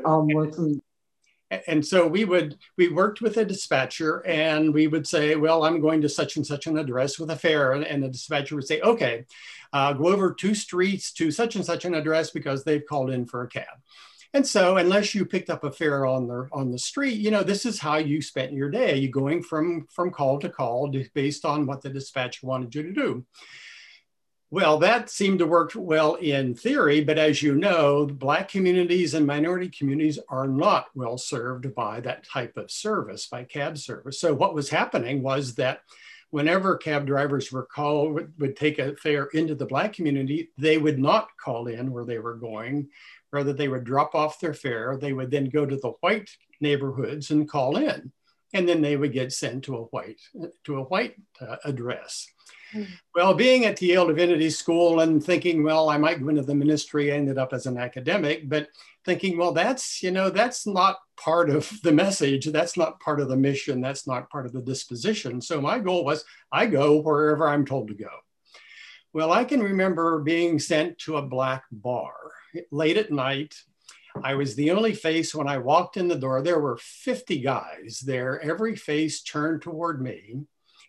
Um, 0.04 0.26
listen. 0.26 0.82
And 1.66 1.84
so 1.84 2.06
we 2.06 2.24
would, 2.24 2.56
we 2.76 2.88
worked 2.88 3.20
with 3.20 3.36
a 3.36 3.44
dispatcher 3.44 4.24
and 4.26 4.72
we 4.72 4.86
would 4.86 5.06
say, 5.06 5.36
well, 5.36 5.64
I'm 5.64 5.80
going 5.80 6.02
to 6.02 6.08
such 6.08 6.36
and 6.36 6.46
such 6.46 6.66
an 6.66 6.78
address 6.78 7.18
with 7.18 7.30
a 7.30 7.36
fare. 7.36 7.72
And, 7.72 7.84
and 7.84 8.02
the 8.02 8.08
dispatcher 8.08 8.54
would 8.54 8.66
say, 8.66 8.80
okay, 8.80 9.24
uh, 9.72 9.92
go 9.92 10.08
over 10.08 10.32
two 10.32 10.54
streets 10.54 11.12
to 11.14 11.30
such 11.30 11.56
and 11.56 11.64
such 11.64 11.84
an 11.84 11.94
address 11.94 12.30
because 12.30 12.64
they've 12.64 12.86
called 12.86 13.10
in 13.10 13.26
for 13.26 13.42
a 13.42 13.48
cab. 13.48 13.66
And 14.34 14.46
so, 14.46 14.78
unless 14.78 15.14
you 15.14 15.26
picked 15.26 15.50
up 15.50 15.62
a 15.62 15.70
fare 15.70 16.06
on 16.06 16.26
the 16.26 16.48
on 16.52 16.70
the 16.70 16.78
street, 16.78 17.18
you 17.18 17.30
know 17.30 17.42
this 17.42 17.66
is 17.66 17.78
how 17.78 17.96
you 17.96 18.22
spent 18.22 18.52
your 18.52 18.70
day. 18.70 18.96
You 18.96 19.10
going 19.10 19.42
from 19.42 19.86
from 19.90 20.10
call 20.10 20.38
to 20.38 20.48
call 20.48 20.90
based 21.12 21.44
on 21.44 21.66
what 21.66 21.82
the 21.82 21.90
dispatcher 21.90 22.46
wanted 22.46 22.74
you 22.74 22.82
to 22.82 22.92
do. 22.92 23.26
Well, 24.50 24.78
that 24.78 25.08
seemed 25.08 25.38
to 25.38 25.46
work 25.46 25.72
well 25.74 26.16
in 26.16 26.54
theory, 26.54 27.02
but 27.02 27.16
as 27.16 27.42
you 27.42 27.54
know, 27.54 28.04
Black 28.04 28.48
communities 28.48 29.14
and 29.14 29.26
minority 29.26 29.70
communities 29.70 30.18
are 30.28 30.46
not 30.46 30.88
well 30.94 31.16
served 31.16 31.74
by 31.74 32.00
that 32.00 32.26
type 32.26 32.58
of 32.58 32.70
service, 32.70 33.26
by 33.26 33.44
cab 33.44 33.78
service. 33.78 34.20
So, 34.20 34.34
what 34.34 34.54
was 34.54 34.68
happening 34.68 35.22
was 35.22 35.54
that 35.54 35.80
whenever 36.30 36.76
cab 36.76 37.06
drivers 37.06 37.50
were 37.50 37.64
called, 37.64 38.12
would, 38.12 38.32
would 38.38 38.56
take 38.56 38.78
a 38.78 38.94
fare 38.96 39.26
into 39.32 39.54
the 39.54 39.66
Black 39.66 39.94
community, 39.94 40.50
they 40.58 40.76
would 40.76 40.98
not 40.98 41.28
call 41.38 41.66
in 41.66 41.90
where 41.90 42.04
they 42.04 42.18
were 42.18 42.34
going 42.34 42.88
rather 43.32 43.52
they 43.52 43.68
would 43.68 43.84
drop 43.84 44.14
off 44.14 44.40
their 44.40 44.54
fare. 44.54 44.96
They 45.00 45.12
would 45.12 45.30
then 45.30 45.46
go 45.46 45.66
to 45.66 45.76
the 45.76 45.92
white 46.00 46.30
neighborhoods 46.60 47.30
and 47.30 47.48
call 47.48 47.76
in, 47.76 48.12
and 48.52 48.68
then 48.68 48.82
they 48.82 48.96
would 48.96 49.12
get 49.12 49.32
sent 49.32 49.64
to 49.64 49.76
a 49.76 49.82
white 49.84 50.20
to 50.64 50.76
a 50.76 50.84
white 50.84 51.16
uh, 51.40 51.56
address. 51.64 52.26
Mm. 52.74 52.86
Well, 53.14 53.34
being 53.34 53.64
at 53.64 53.76
the 53.76 53.86
Yale 53.86 54.06
Divinity 54.06 54.50
School 54.50 55.00
and 55.00 55.22
thinking, 55.22 55.62
well, 55.62 55.90
I 55.90 55.98
might 55.98 56.20
go 56.20 56.28
into 56.28 56.42
the 56.42 56.54
ministry, 56.54 57.12
I 57.12 57.16
ended 57.16 57.38
up 57.38 57.52
as 57.52 57.66
an 57.66 57.76
academic, 57.76 58.48
but 58.48 58.68
thinking, 59.04 59.36
well, 59.36 59.52
that's, 59.52 60.02
you 60.02 60.10
know, 60.10 60.30
that's 60.30 60.66
not 60.66 60.96
part 61.16 61.50
of 61.50 61.70
the 61.82 61.92
message. 61.92 62.46
That's 62.46 62.76
not 62.76 63.00
part 63.00 63.20
of 63.20 63.28
the 63.28 63.36
mission. 63.36 63.80
That's 63.80 64.06
not 64.06 64.30
part 64.30 64.46
of 64.46 64.52
the 64.52 64.62
disposition. 64.62 65.40
So 65.40 65.60
my 65.60 65.78
goal 65.78 66.04
was 66.04 66.24
I 66.50 66.66
go 66.66 67.00
wherever 67.00 67.48
I'm 67.48 67.66
told 67.66 67.88
to 67.88 67.94
go. 67.94 68.10
Well, 69.12 69.32
I 69.32 69.44
can 69.44 69.62
remember 69.62 70.20
being 70.20 70.58
sent 70.58 70.98
to 71.00 71.18
a 71.18 71.22
black 71.22 71.64
bar 71.70 72.14
late 72.70 72.96
at 72.96 73.10
night. 73.10 73.54
I 74.22 74.34
was 74.34 74.54
the 74.54 74.70
only 74.70 74.94
face 74.94 75.34
when 75.34 75.48
I 75.48 75.58
walked 75.58 75.96
in 75.96 76.08
the 76.08 76.16
door. 76.16 76.42
There 76.42 76.60
were 76.60 76.76
50 76.76 77.40
guys 77.40 78.02
there, 78.04 78.40
every 78.40 78.76
face 78.76 79.22
turned 79.22 79.62
toward 79.62 80.02
me. 80.02 80.40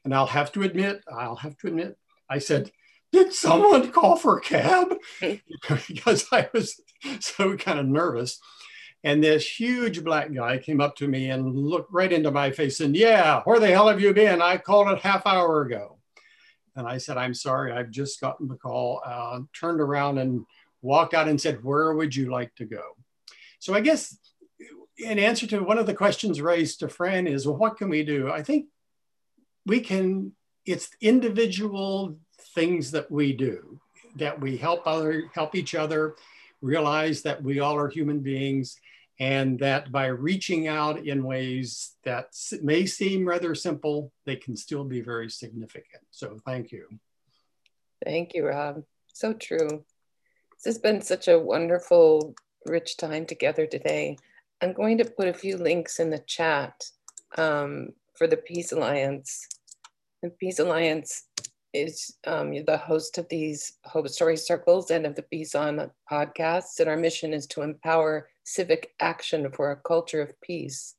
And 0.04 0.14
I'll 0.14 0.28
have 0.28 0.52
to 0.54 0.64
admit, 0.64 1.04
I'll 1.12 1.38
have 1.38 1.58
to 1.60 1.68
admit, 1.68 1.98
I 2.30 2.40
said, 2.40 2.72
Did 3.12 3.34
someone 3.34 3.92
call 3.92 4.18
for 4.18 4.38
a 4.38 4.42
cab? 4.42 4.96
because 5.22 6.28
I 6.32 6.50
was 6.54 6.82
so 7.20 7.56
kind 7.56 7.80
of 7.80 7.86
nervous. 7.86 8.40
And 9.06 9.24
this 9.24 9.48
huge 9.48 10.04
black 10.04 10.34
guy 10.34 10.58
came 10.58 10.80
up 10.80 10.96
to 10.98 11.08
me 11.08 11.30
and 11.30 11.56
looked 11.56 11.92
right 11.92 12.12
into 12.12 12.32
my 12.32 12.52
face 12.52 12.82
and, 12.82 12.96
Yeah, 12.96 13.42
where 13.44 13.60
the 13.60 13.68
hell 13.68 13.88
have 13.88 14.02
you 14.02 14.14
been? 14.14 14.42
I 14.42 14.58
called 14.58 14.90
it 14.90 15.00
half 15.00 15.26
hour 15.26 15.62
ago. 15.62 16.00
And 16.76 16.88
I 16.88 16.98
said, 16.98 17.18
I'm 17.18 17.34
sorry, 17.34 17.72
I've 17.72 17.92
just 17.92 18.20
gotten 18.20 18.48
the 18.48 18.56
call. 18.56 19.02
Uh, 19.06 19.42
turned 19.54 19.80
around 19.80 20.18
and 20.18 20.46
walked 20.84 21.14
out 21.14 21.28
and 21.28 21.42
said, 21.42 21.64
Where 21.64 21.94
would 21.94 22.16
you 22.16 22.30
like 22.30 22.54
to 22.56 22.66
go? 22.66 22.84
So 23.60 23.74
I 23.74 23.82
guess 23.82 24.18
in 24.98 25.18
answer 25.18 25.48
to 25.48 25.64
one 25.64 25.80
of 25.80 25.88
the 25.88 25.94
questions 25.94 26.42
raised 26.42 26.80
to 26.80 26.90
Fran 26.90 27.26
is, 27.26 27.48
Well, 27.48 27.58
what 27.58 27.78
can 27.78 27.90
we 27.90 28.04
do? 28.04 28.32
I 28.32 28.44
think 28.44 28.68
we 29.66 29.80
can, 29.80 30.34
it's 30.66 30.90
individual 31.02 32.18
things 32.54 32.92
that 32.92 33.10
we 33.10 33.34
do 33.34 33.80
that 34.18 34.40
we 34.40 34.58
help 34.58 34.86
other 34.86 35.24
help 35.34 35.56
each 35.56 35.74
other, 35.74 36.16
realize 36.62 37.24
that 37.24 37.42
we 37.42 37.60
all 37.60 37.76
are 37.76 37.90
human 37.90 38.20
beings, 38.20 38.76
and 39.20 39.60
that 39.60 39.92
by 39.92 40.08
reaching 40.08 40.68
out 40.68 41.06
in 41.06 41.24
ways 41.24 41.96
that 42.04 42.28
may 42.62 42.86
seem 42.86 43.28
rather 43.28 43.56
simple, 43.56 44.12
they 44.26 44.36
can 44.36 44.56
still 44.56 44.84
be 44.84 45.02
very 45.02 45.30
significant. 45.30 46.04
So 46.12 46.38
thank 46.46 46.72
you. 46.72 46.88
Thank 48.04 48.34
you, 48.34 48.48
Rob. 48.48 48.84
So 49.14 49.34
true. 49.34 49.86
This 50.64 50.76
has 50.76 50.82
been 50.82 51.02
such 51.02 51.28
a 51.28 51.38
wonderful, 51.38 52.36
rich 52.66 52.96
time 52.96 53.26
together 53.26 53.68
today. 53.68 54.16
I'm 54.62 54.72
going 54.72 54.98
to 55.00 55.04
put 55.04 55.28
a 55.28 55.34
few 55.34 55.58
links 55.58 56.00
in 56.00 56.10
the 56.10 56.20
chat 56.20 56.86
um, 57.38 57.90
for 58.16 58.28
the 58.28 58.38
Peace 58.38 58.72
Alliance. 58.72 59.46
The 60.22 60.30
Peace 60.30 60.60
Alliance 60.60 61.26
is 61.74 62.16
um, 62.26 62.54
the 62.66 62.78
host 62.78 63.18
of 63.18 63.28
these 63.28 63.74
Hope 63.84 64.08
Story 64.08 64.38
Circles 64.38 64.90
and 64.90 65.06
of 65.06 65.16
the 65.16 65.24
Peace 65.24 65.54
On 65.54 65.92
podcasts. 66.10 66.80
And 66.80 66.88
our 66.88 66.96
mission 66.96 67.34
is 67.34 67.46
to 67.48 67.62
empower 67.62 68.30
civic 68.46 68.94
action 69.02 69.52
for 69.52 69.72
a 69.72 69.82
culture 69.82 70.22
of 70.22 70.40
peace. 70.40 70.96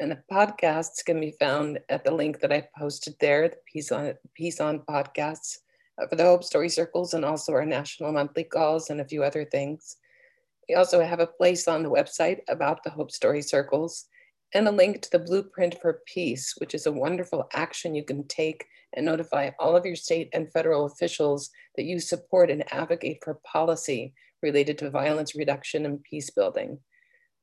And 0.00 0.12
the 0.12 0.22
podcasts 0.32 1.04
can 1.04 1.20
be 1.20 1.34
found 1.38 1.80
at 1.90 2.04
the 2.04 2.14
link 2.14 2.40
that 2.40 2.52
I 2.52 2.66
posted 2.78 3.16
there, 3.20 3.50
the 3.50 3.58
Peace 3.70 3.92
On, 3.92 4.14
Peace 4.34 4.60
On 4.60 4.78
podcasts 4.78 5.58
Uh, 6.00 6.06
for 6.06 6.16
the 6.16 6.24
Hope 6.24 6.44
Story 6.44 6.68
Circles 6.68 7.14
and 7.14 7.24
also 7.24 7.52
our 7.52 7.66
national 7.66 8.12
monthly 8.12 8.44
calls 8.44 8.90
and 8.90 9.00
a 9.00 9.08
few 9.08 9.24
other 9.24 9.44
things. 9.44 9.96
We 10.68 10.74
also 10.74 11.02
have 11.02 11.20
a 11.20 11.26
place 11.26 11.66
on 11.66 11.82
the 11.82 11.90
website 11.90 12.40
about 12.48 12.84
the 12.84 12.90
Hope 12.90 13.10
Story 13.10 13.42
Circles 13.42 14.06
and 14.54 14.68
a 14.68 14.72
link 14.72 15.02
to 15.02 15.10
the 15.10 15.18
Blueprint 15.18 15.80
for 15.80 16.00
Peace, 16.06 16.54
which 16.58 16.74
is 16.74 16.86
a 16.86 16.92
wonderful 16.92 17.48
action 17.52 17.94
you 17.94 18.04
can 18.04 18.26
take 18.28 18.64
and 18.94 19.04
notify 19.04 19.50
all 19.58 19.76
of 19.76 19.84
your 19.84 19.96
state 19.96 20.28
and 20.32 20.52
federal 20.52 20.86
officials 20.86 21.50
that 21.76 21.84
you 21.84 21.98
support 21.98 22.50
and 22.50 22.70
advocate 22.72 23.18
for 23.22 23.40
policy 23.44 24.14
related 24.42 24.78
to 24.78 24.90
violence 24.90 25.34
reduction 25.34 25.84
and 25.84 26.02
peace 26.04 26.30
building. 26.30 26.78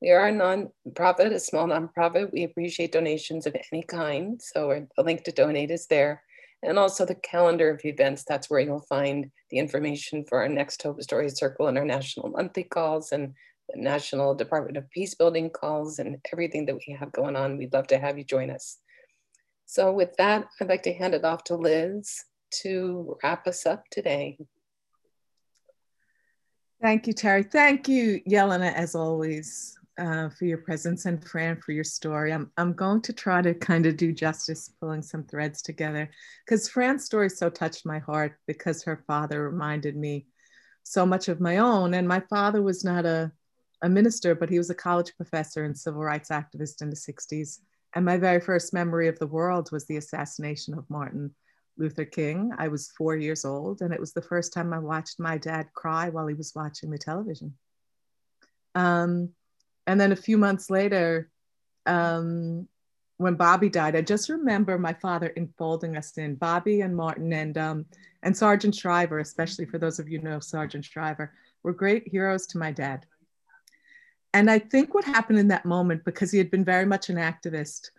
We 0.00 0.10
are 0.10 0.28
a 0.28 0.32
nonprofit, 0.32 1.32
a 1.32 1.40
small 1.40 1.66
nonprofit. 1.66 2.32
We 2.32 2.44
appreciate 2.44 2.92
donations 2.92 3.46
of 3.46 3.56
any 3.72 3.82
kind. 3.82 4.40
So 4.42 4.86
a 4.98 5.02
link 5.02 5.24
to 5.24 5.32
donate 5.32 5.70
is 5.70 5.86
there. 5.86 6.22
And 6.62 6.78
also 6.78 7.04
the 7.04 7.14
calendar 7.14 7.70
of 7.70 7.84
events. 7.84 8.24
That's 8.26 8.50
where 8.50 8.60
you'll 8.60 8.80
find 8.88 9.30
the 9.50 9.58
information 9.58 10.24
for 10.28 10.38
our 10.40 10.48
next 10.48 10.82
Hope 10.82 11.02
Story 11.02 11.28
Circle 11.28 11.68
and 11.68 11.78
our 11.78 11.84
national 11.84 12.30
monthly 12.30 12.64
calls 12.64 13.12
and 13.12 13.34
the 13.68 13.80
National 13.80 14.34
Department 14.34 14.76
of 14.76 14.90
Peace 14.90 15.14
Building 15.14 15.50
calls 15.50 15.98
and 15.98 16.18
everything 16.32 16.66
that 16.66 16.76
we 16.76 16.96
have 16.98 17.12
going 17.12 17.36
on. 17.36 17.56
We'd 17.56 17.72
love 17.72 17.86
to 17.88 17.98
have 17.98 18.18
you 18.18 18.24
join 18.24 18.50
us. 18.50 18.78
So 19.66 19.92
with 19.92 20.16
that, 20.16 20.46
I'd 20.60 20.68
like 20.68 20.84
to 20.84 20.94
hand 20.94 21.14
it 21.14 21.24
off 21.24 21.44
to 21.44 21.56
Liz 21.56 22.24
to 22.62 23.16
wrap 23.22 23.46
us 23.46 23.66
up 23.66 23.84
today. 23.90 24.38
Thank 26.80 27.06
you, 27.06 27.12
Terry. 27.12 27.42
Thank 27.42 27.88
you, 27.88 28.20
Yelena, 28.28 28.72
as 28.72 28.94
always, 28.94 29.75
uh, 29.98 30.28
for 30.28 30.44
your 30.44 30.58
presence 30.58 31.06
and 31.06 31.24
Fran 31.24 31.56
for 31.56 31.72
your 31.72 31.84
story. 31.84 32.32
I'm, 32.32 32.50
I'm 32.56 32.72
going 32.72 33.00
to 33.02 33.12
try 33.12 33.42
to 33.42 33.54
kind 33.54 33.86
of 33.86 33.96
do 33.96 34.12
justice, 34.12 34.70
pulling 34.80 35.02
some 35.02 35.24
threads 35.24 35.62
together, 35.62 36.10
because 36.44 36.68
Fran's 36.68 37.04
story 37.04 37.30
so 37.30 37.48
touched 37.48 37.86
my 37.86 37.98
heart 37.98 38.36
because 38.46 38.82
her 38.84 39.02
father 39.06 39.42
reminded 39.42 39.96
me 39.96 40.26
so 40.82 41.04
much 41.06 41.28
of 41.28 41.40
my 41.40 41.58
own. 41.58 41.94
And 41.94 42.06
my 42.06 42.20
father 42.20 42.62
was 42.62 42.84
not 42.84 43.06
a, 43.06 43.32
a 43.82 43.88
minister, 43.88 44.34
but 44.34 44.50
he 44.50 44.58
was 44.58 44.70
a 44.70 44.74
college 44.74 45.12
professor 45.16 45.64
and 45.64 45.76
civil 45.76 46.02
rights 46.02 46.30
activist 46.30 46.82
in 46.82 46.90
the 46.90 46.96
60s. 46.96 47.60
And 47.94 48.04
my 48.04 48.18
very 48.18 48.40
first 48.40 48.74
memory 48.74 49.08
of 49.08 49.18
the 49.18 49.26
world 49.26 49.70
was 49.72 49.86
the 49.86 49.96
assassination 49.96 50.74
of 50.74 50.88
Martin 50.90 51.34
Luther 51.78 52.04
King. 52.04 52.52
I 52.58 52.68
was 52.68 52.92
four 52.96 53.16
years 53.16 53.44
old, 53.44 53.80
and 53.80 53.92
it 53.92 54.00
was 54.00 54.12
the 54.12 54.22
first 54.22 54.52
time 54.52 54.72
I 54.72 54.78
watched 54.78 55.18
my 55.18 55.38
dad 55.38 55.68
cry 55.74 56.10
while 56.10 56.26
he 56.26 56.34
was 56.34 56.54
watching 56.54 56.90
the 56.90 56.98
television. 56.98 57.54
Um, 58.74 59.30
and 59.86 60.00
then 60.00 60.12
a 60.12 60.16
few 60.16 60.38
months 60.38 60.70
later, 60.70 61.30
um, 61.86 62.68
when 63.18 63.34
Bobby 63.34 63.68
died, 63.68 63.96
I 63.96 64.02
just 64.02 64.28
remember 64.28 64.78
my 64.78 64.92
father 64.92 65.32
enfolding 65.36 65.96
us 65.96 66.18
in 66.18 66.34
Bobby 66.34 66.82
and 66.82 66.94
Martin 66.94 67.32
and 67.32 67.56
um, 67.56 67.86
and 68.22 68.36
Sargent 68.36 68.74
Shriver, 68.74 69.20
especially 69.20 69.64
for 69.64 69.78
those 69.78 69.98
of 69.98 70.08
you 70.08 70.20
know 70.20 70.40
Sargent 70.40 70.84
Shriver, 70.84 71.32
were 71.62 71.72
great 71.72 72.08
heroes 72.08 72.46
to 72.48 72.58
my 72.58 72.72
dad. 72.72 73.06
And 74.34 74.50
I 74.50 74.58
think 74.58 74.92
what 74.92 75.04
happened 75.04 75.38
in 75.38 75.48
that 75.48 75.64
moment, 75.64 76.04
because 76.04 76.30
he 76.30 76.36
had 76.36 76.50
been 76.50 76.64
very 76.64 76.84
much 76.84 77.08
an 77.08 77.16
activist, 77.16 77.90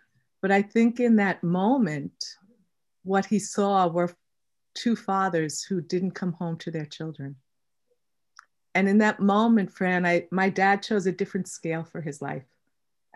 but 0.41 0.51
I 0.51 0.61
think 0.61 0.99
in 0.99 1.15
that 1.15 1.43
moment, 1.43 2.35
what 3.03 3.25
he 3.25 3.39
saw 3.39 3.87
were 3.87 4.15
two 4.75 4.95
fathers 4.95 5.63
who 5.63 5.81
didn't 5.81 6.11
come 6.11 6.33
home 6.33 6.57
to 6.57 6.69
their 6.69 6.85
children. 6.85 7.37
And 8.77 8.87
in 8.87 8.99
that 8.99 9.19
moment, 9.19 9.73
Fran, 9.73 10.05
I, 10.05 10.27
my 10.29 10.49
dad 10.49 10.83
chose 10.83 11.07
a 11.07 11.11
different 11.11 11.47
scale 11.47 11.83
for 11.83 11.99
his 11.99 12.21
life. 12.21 12.43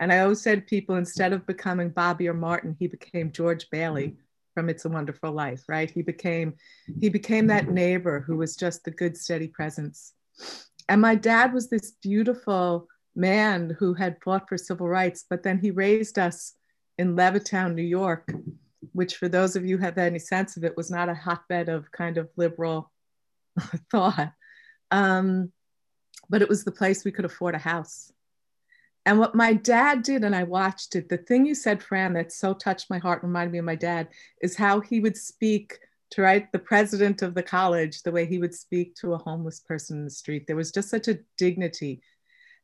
And 0.00 0.12
I 0.12 0.18
always 0.18 0.40
said 0.40 0.66
people, 0.66 0.96
instead 0.96 1.32
of 1.32 1.46
becoming 1.46 1.90
Bobby 1.90 2.26
or 2.26 2.34
Martin, 2.34 2.74
he 2.80 2.88
became 2.88 3.30
George 3.30 3.70
Bailey 3.70 4.16
from 4.54 4.68
It's 4.68 4.86
a 4.86 4.88
Wonderful 4.88 5.30
Life, 5.30 5.62
right? 5.68 5.88
He 5.88 6.02
became, 6.02 6.54
he 7.00 7.08
became 7.08 7.46
that 7.46 7.68
neighbor 7.68 8.24
who 8.26 8.38
was 8.38 8.56
just 8.56 8.82
the 8.82 8.90
good, 8.90 9.16
steady 9.16 9.46
presence. 9.46 10.14
And 10.88 11.00
my 11.00 11.14
dad 11.14 11.52
was 11.52 11.70
this 11.70 11.92
beautiful 12.02 12.88
man 13.14 13.76
who 13.78 13.94
had 13.94 14.20
fought 14.20 14.48
for 14.48 14.58
civil 14.58 14.88
rights, 14.88 15.26
but 15.30 15.44
then 15.44 15.60
he 15.60 15.70
raised 15.70 16.18
us 16.18 16.54
in 16.98 17.14
Levittown, 17.14 17.76
New 17.76 17.82
York, 17.82 18.28
which 18.94 19.14
for 19.14 19.28
those 19.28 19.54
of 19.54 19.64
you 19.64 19.78
who 19.78 19.84
have 19.84 19.96
any 19.96 20.18
sense 20.18 20.56
of 20.56 20.64
it 20.64 20.76
was 20.76 20.90
not 20.90 21.08
a 21.08 21.14
hotbed 21.14 21.68
of 21.68 21.92
kind 21.92 22.18
of 22.18 22.30
liberal 22.36 22.90
thought. 23.92 24.32
Um, 24.92 25.50
but 26.30 26.42
it 26.42 26.48
was 26.48 26.62
the 26.62 26.70
place 26.70 27.04
we 27.04 27.10
could 27.10 27.24
afford 27.24 27.56
a 27.56 27.58
house. 27.58 28.12
And 29.04 29.18
what 29.18 29.34
my 29.34 29.52
dad 29.52 30.02
did, 30.02 30.22
and 30.22 30.36
I 30.36 30.44
watched 30.44 30.94
it, 30.94 31.08
the 31.08 31.16
thing 31.16 31.44
you 31.44 31.56
said, 31.56 31.82
Fran, 31.82 32.12
that 32.12 32.30
so 32.30 32.54
touched 32.54 32.88
my 32.88 32.98
heart, 32.98 33.24
reminded 33.24 33.50
me 33.50 33.58
of 33.58 33.64
my 33.64 33.74
dad, 33.74 34.08
is 34.40 34.54
how 34.54 34.78
he 34.78 35.00
would 35.00 35.16
speak 35.16 35.78
to 36.10 36.22
right 36.22 36.52
the 36.52 36.58
president 36.58 37.22
of 37.22 37.34
the 37.34 37.42
college 37.42 38.02
the 38.02 38.12
way 38.12 38.26
he 38.26 38.38
would 38.38 38.54
speak 38.54 38.94
to 38.94 39.14
a 39.14 39.18
homeless 39.18 39.60
person 39.60 39.98
in 39.98 40.04
the 40.04 40.10
street. 40.10 40.46
There 40.46 40.56
was 40.56 40.70
just 40.70 40.90
such 40.90 41.08
a 41.08 41.18
dignity. 41.36 42.02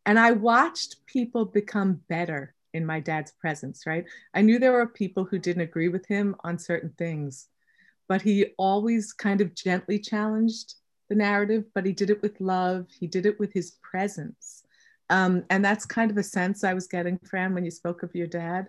And 0.07 0.19
I 0.19 0.33
watched 0.33 1.05
people 1.07 1.47
become 1.47 2.01
better 2.09 2.55
in 2.75 2.87
my 2.87 3.01
dad's 3.01 3.33
presence, 3.33 3.85
right? 3.87 4.05
I 4.35 4.43
knew 4.43 4.59
there 4.59 4.73
were 4.73 4.87
people 4.87 5.25
who 5.25 5.39
didn't 5.39 5.63
agree 5.63 5.89
with 5.89 6.07
him 6.07 6.37
on 6.45 6.59
certain 6.59 6.95
things, 6.99 7.49
but 8.07 8.23
he 8.23 8.53
always 8.59 9.13
kind 9.13 9.41
of 9.41 9.55
gently 9.55 9.99
challenged 9.99 10.75
the 11.09 11.15
narrative, 11.15 11.65
but 11.75 11.87
he 11.87 11.93
did 11.93 12.11
it 12.11 12.23
with 12.23 12.41
love. 12.41 12.87
He 12.99 13.07
did 13.07 13.27
it 13.27 13.39
with 13.39 13.53
his 13.53 13.73
presence. 13.83 14.65
Um, 15.11 15.45
and 15.51 15.65
that's 15.65 15.87
kind 15.87 16.11
of 16.11 16.19
a 16.19 16.23
sense 16.23 16.65
I 16.65 16.75
was 16.75 16.87
getting, 16.87 17.19
Fran, 17.19 17.55
when 17.55 17.65
you 17.65 17.71
spoke 17.71 18.03
of 18.03 18.15
your 18.15 18.27
dad. 18.27 18.69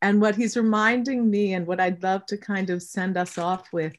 And 0.00 0.20
what 0.20 0.34
he's 0.34 0.56
reminding 0.56 1.30
me, 1.30 1.54
and 1.54 1.66
what 1.66 1.80
I'd 1.80 2.02
love 2.02 2.26
to 2.26 2.36
kind 2.36 2.70
of 2.70 2.82
send 2.82 3.16
us 3.16 3.38
off 3.38 3.72
with 3.72 3.94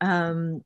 um, 0.00 0.64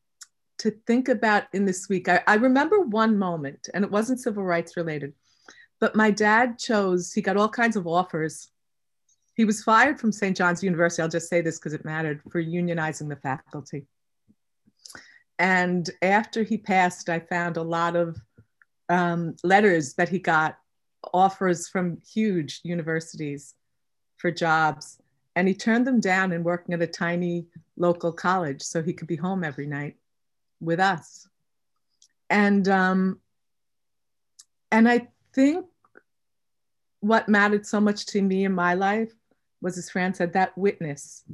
to 0.58 0.70
think 0.86 1.08
about 1.08 1.44
in 1.52 1.64
this 1.64 1.88
week, 1.88 2.08
I, 2.08 2.22
I 2.26 2.34
remember 2.34 2.80
one 2.80 3.18
moment, 3.18 3.68
and 3.74 3.84
it 3.84 3.90
wasn't 3.90 4.20
civil 4.20 4.44
rights 4.44 4.76
related 4.76 5.14
but 5.82 5.96
my 5.96 6.12
dad 6.12 6.60
chose, 6.60 7.12
he 7.12 7.20
got 7.20 7.36
all 7.36 7.48
kinds 7.48 7.74
of 7.74 7.88
offers. 7.88 8.52
He 9.34 9.44
was 9.44 9.64
fired 9.64 9.98
from 9.98 10.12
St. 10.12 10.36
John's 10.36 10.62
University. 10.62 11.02
I'll 11.02 11.08
just 11.08 11.28
say 11.28 11.40
this 11.40 11.58
because 11.58 11.72
it 11.72 11.84
mattered 11.84 12.22
for 12.30 12.40
unionizing 12.40 13.08
the 13.08 13.16
faculty. 13.16 13.88
And 15.38 15.88
after 16.02 16.42
he 16.42 16.58
passed, 16.58 17.08
I 17.08 17.20
found 17.20 17.56
a 17.56 17.62
lot 17.62 17.96
of 17.96 18.16
um, 18.88 19.36
letters 19.42 19.94
that 19.94 20.08
he 20.08 20.18
got, 20.18 20.58
offers 21.12 21.68
from 21.68 21.98
huge 22.06 22.60
universities 22.62 23.54
for 24.16 24.30
jobs. 24.30 24.98
And 25.34 25.48
he 25.48 25.54
turned 25.54 25.86
them 25.86 26.00
down 26.00 26.32
and 26.32 26.44
working 26.44 26.74
at 26.74 26.82
a 26.82 26.86
tiny 26.86 27.46
local 27.76 28.12
college 28.12 28.62
so 28.62 28.82
he 28.82 28.92
could 28.92 29.08
be 29.08 29.16
home 29.16 29.42
every 29.42 29.66
night 29.66 29.96
with 30.60 30.78
us. 30.78 31.26
And 32.30 32.68
um, 32.68 33.18
and 34.70 34.88
I 34.88 35.08
think 35.34 35.66
what 37.00 37.28
mattered 37.28 37.66
so 37.66 37.80
much 37.80 38.06
to 38.06 38.22
me 38.22 38.44
in 38.44 38.54
my 38.54 38.74
life 38.74 39.12
was, 39.60 39.76
as 39.76 39.90
Fran 39.90 40.14
said, 40.14 40.32
that 40.32 40.56
witness 40.56 41.24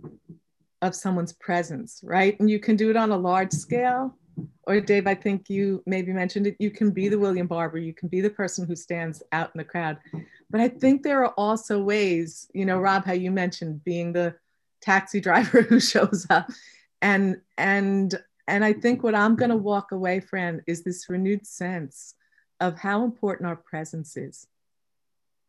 of 0.82 0.94
someone's 0.94 1.32
presence, 1.32 2.00
right? 2.04 2.38
And 2.40 2.50
you 2.50 2.58
can 2.58 2.76
do 2.76 2.90
it 2.90 2.96
on 2.96 3.10
a 3.10 3.16
large 3.16 3.52
scale. 3.52 4.16
Or, 4.64 4.80
Dave, 4.80 5.06
I 5.06 5.14
think 5.14 5.50
you 5.50 5.82
maybe 5.86 6.12
mentioned 6.12 6.46
it. 6.46 6.56
You 6.58 6.70
can 6.70 6.90
be 6.90 7.08
the 7.08 7.18
William 7.18 7.46
Barber, 7.46 7.78
you 7.78 7.92
can 7.92 8.08
be 8.08 8.20
the 8.20 8.30
person 8.30 8.66
who 8.66 8.76
stands 8.76 9.22
out 9.32 9.50
in 9.54 9.58
the 9.58 9.64
crowd. 9.64 9.98
But 10.50 10.60
I 10.60 10.68
think 10.68 11.02
there 11.02 11.24
are 11.24 11.32
also 11.32 11.82
ways, 11.82 12.48
you 12.54 12.64
know, 12.64 12.78
Rob, 12.78 13.04
how 13.04 13.12
you 13.12 13.30
mentioned 13.30 13.82
being 13.84 14.12
the 14.12 14.34
taxi 14.80 15.20
driver 15.28 15.62
who 15.62 15.80
shows 15.80 16.26
up. 16.30 16.48
And, 17.02 17.40
and, 17.56 18.14
and 18.46 18.64
I 18.64 18.72
think 18.72 19.02
what 19.02 19.14
I'm 19.14 19.36
going 19.36 19.50
to 19.50 19.56
walk 19.56 19.92
away, 19.92 20.20
Fran, 20.20 20.62
is 20.66 20.84
this 20.84 21.08
renewed 21.08 21.46
sense 21.46 22.14
of 22.60 22.78
how 22.78 23.04
important 23.04 23.48
our 23.48 23.56
presence 23.56 24.16
is 24.16 24.46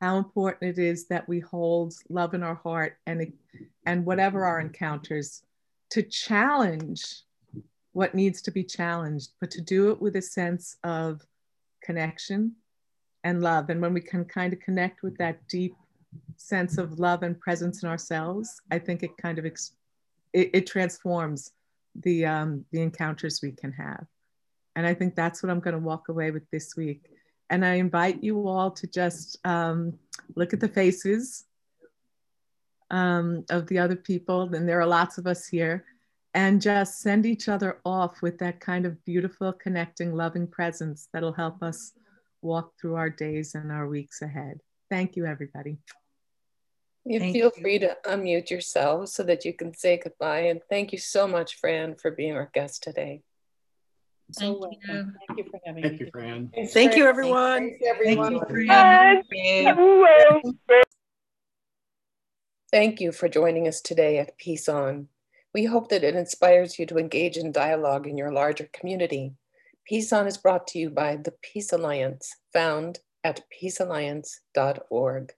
how 0.02 0.18
important 0.18 0.78
it 0.78 0.82
is 0.82 1.08
that 1.08 1.28
we 1.28 1.40
hold 1.40 1.94
love 2.10 2.34
in 2.34 2.44
our 2.44 2.56
heart 2.56 2.98
and, 3.06 3.34
and 3.86 4.06
whatever 4.06 4.46
our 4.46 4.60
encounters 4.60 5.44
to 5.92 6.04
challenge 6.04 7.24
what 7.92 8.16
needs 8.16 8.42
to 8.44 8.52
be 8.52 8.64
challenged, 8.64 9.32
but 9.40 9.52
to 9.52 9.62
do 9.62 9.92
it 9.92 10.02
with 10.02 10.16
a 10.16 10.22
sense 10.22 10.78
of 10.84 11.22
connection 11.84 12.56
and 13.24 13.42
love. 13.42 13.70
And 13.70 13.82
when 13.82 13.94
we 13.94 14.02
can 14.02 14.24
kind 14.26 14.54
of 14.54 14.60
connect 14.60 15.04
with 15.04 15.18
that 15.18 15.46
deep 15.48 15.76
sense 16.38 16.78
of 16.78 17.00
love 17.00 17.24
and 17.24 17.40
presence 17.40 17.84
in 17.84 17.90
ourselves, 17.90 18.62
I 18.72 18.80
think 18.80 19.04
it 19.04 19.18
kind 19.18 19.38
of 19.38 19.46
it, 19.46 19.58
it 20.34 20.68
transforms 20.68 21.52
the 21.96 22.26
um, 22.26 22.66
the 22.72 22.82
encounters 22.82 23.42
we 23.42 23.52
can 23.52 23.72
have. 23.74 24.06
And 24.76 24.86
I 24.88 24.94
think 24.94 25.16
that's 25.16 25.44
what 25.44 25.50
I'm 25.50 25.60
going 25.60 25.74
to 25.74 25.80
walk 25.80 26.08
away 26.10 26.32
with 26.32 26.50
this 26.52 26.76
week. 26.78 27.10
And 27.50 27.66
I 27.66 27.76
invite 27.76 28.24
you 28.24 28.48
all 28.48 28.72
to 28.72 28.88
just 28.88 29.40
um, 29.46 29.98
look 30.36 30.54
at 30.54 30.60
the 30.60 30.68
faces 30.68 31.46
um, 32.92 33.46
of 33.50 33.68
the 33.68 33.80
other 33.80 33.96
people, 33.96 34.54
and 34.54 34.68
there 34.68 34.80
are 34.80 34.86
lots 34.86 35.18
of 35.18 35.28
us 35.28 35.48
here, 35.48 35.86
and 36.34 36.62
just 36.62 37.00
send 37.00 37.26
each 37.26 37.50
other 37.50 37.80
off 37.86 38.22
with 38.22 38.38
that 38.40 38.60
kind 38.60 38.86
of 38.86 39.04
beautiful, 39.06 39.52
connecting, 39.54 40.14
loving 40.14 40.48
presence 40.48 41.08
that'll 41.12 41.34
help 41.34 41.64
us 41.64 41.94
walk 42.42 42.74
through 42.80 42.96
our 42.96 43.10
days 43.10 43.56
and 43.56 43.72
our 43.72 43.88
weeks 43.88 44.22
ahead. 44.22 44.60
Thank 44.90 45.16
you, 45.16 45.26
everybody. 45.26 45.78
You 47.06 47.20
thank 47.20 47.34
feel 47.34 47.52
you. 47.56 47.62
free 47.62 47.80
to 47.80 47.98
unmute 48.06 48.50
yourself 48.50 49.10
so 49.10 49.24
that 49.24 49.46
you 49.46 49.54
can 49.54 49.74
say 49.74 50.00
goodbye. 50.04 50.42
And 50.42 50.62
thank 50.70 50.92
you 50.92 50.98
so 50.98 51.28
much, 51.28 51.56
Fran, 51.56 51.96
for 51.96 52.12
being 52.12 52.34
our 52.34 52.50
guest 52.54 52.84
today. 52.84 53.24
Thank 54.38 54.62
so 54.62 54.70
you. 54.72 55.14
Thank 55.28 55.38
you 55.38 55.44
for 55.50 55.60
having 55.66 55.84
thank 55.84 56.00
me. 56.00 56.06
You, 56.06 56.12
Fran. 56.12 56.50
Thank, 56.54 56.72
thank 56.72 56.96
you, 56.96 57.08
everyone. 57.08 57.60
Thanks, 57.60 57.86
everyone. 57.86 58.42
Thank 58.68 59.26
you, 59.32 60.58
Fran. 60.68 60.84
Thank 62.72 63.02
you 63.02 63.12
for 63.12 63.28
joining 63.28 63.68
us 63.68 63.82
today 63.82 64.20
at 64.20 64.38
Peace 64.38 64.70
On. 64.70 65.08
We 65.56 65.66
hope 65.66 65.90
that 65.90 66.04
it 66.04 66.16
inspires 66.16 66.78
you 66.78 66.86
to 66.88 67.00
engage 67.00 67.38
in 67.38 67.52
dialogue 67.52 68.06
in 68.06 68.16
your 68.16 68.32
larger 68.32 68.70
community. 68.72 69.34
Peace 69.86 70.14
On 70.14 70.28
is 70.28 70.38
brought 70.38 70.68
to 70.68 70.80
you 70.80 70.92
by 70.92 71.16
the 71.16 71.34
Peace 71.42 71.74
Alliance, 71.74 72.36
found 72.54 73.00
at 73.24 73.42
peacealliance.org. 73.52 75.34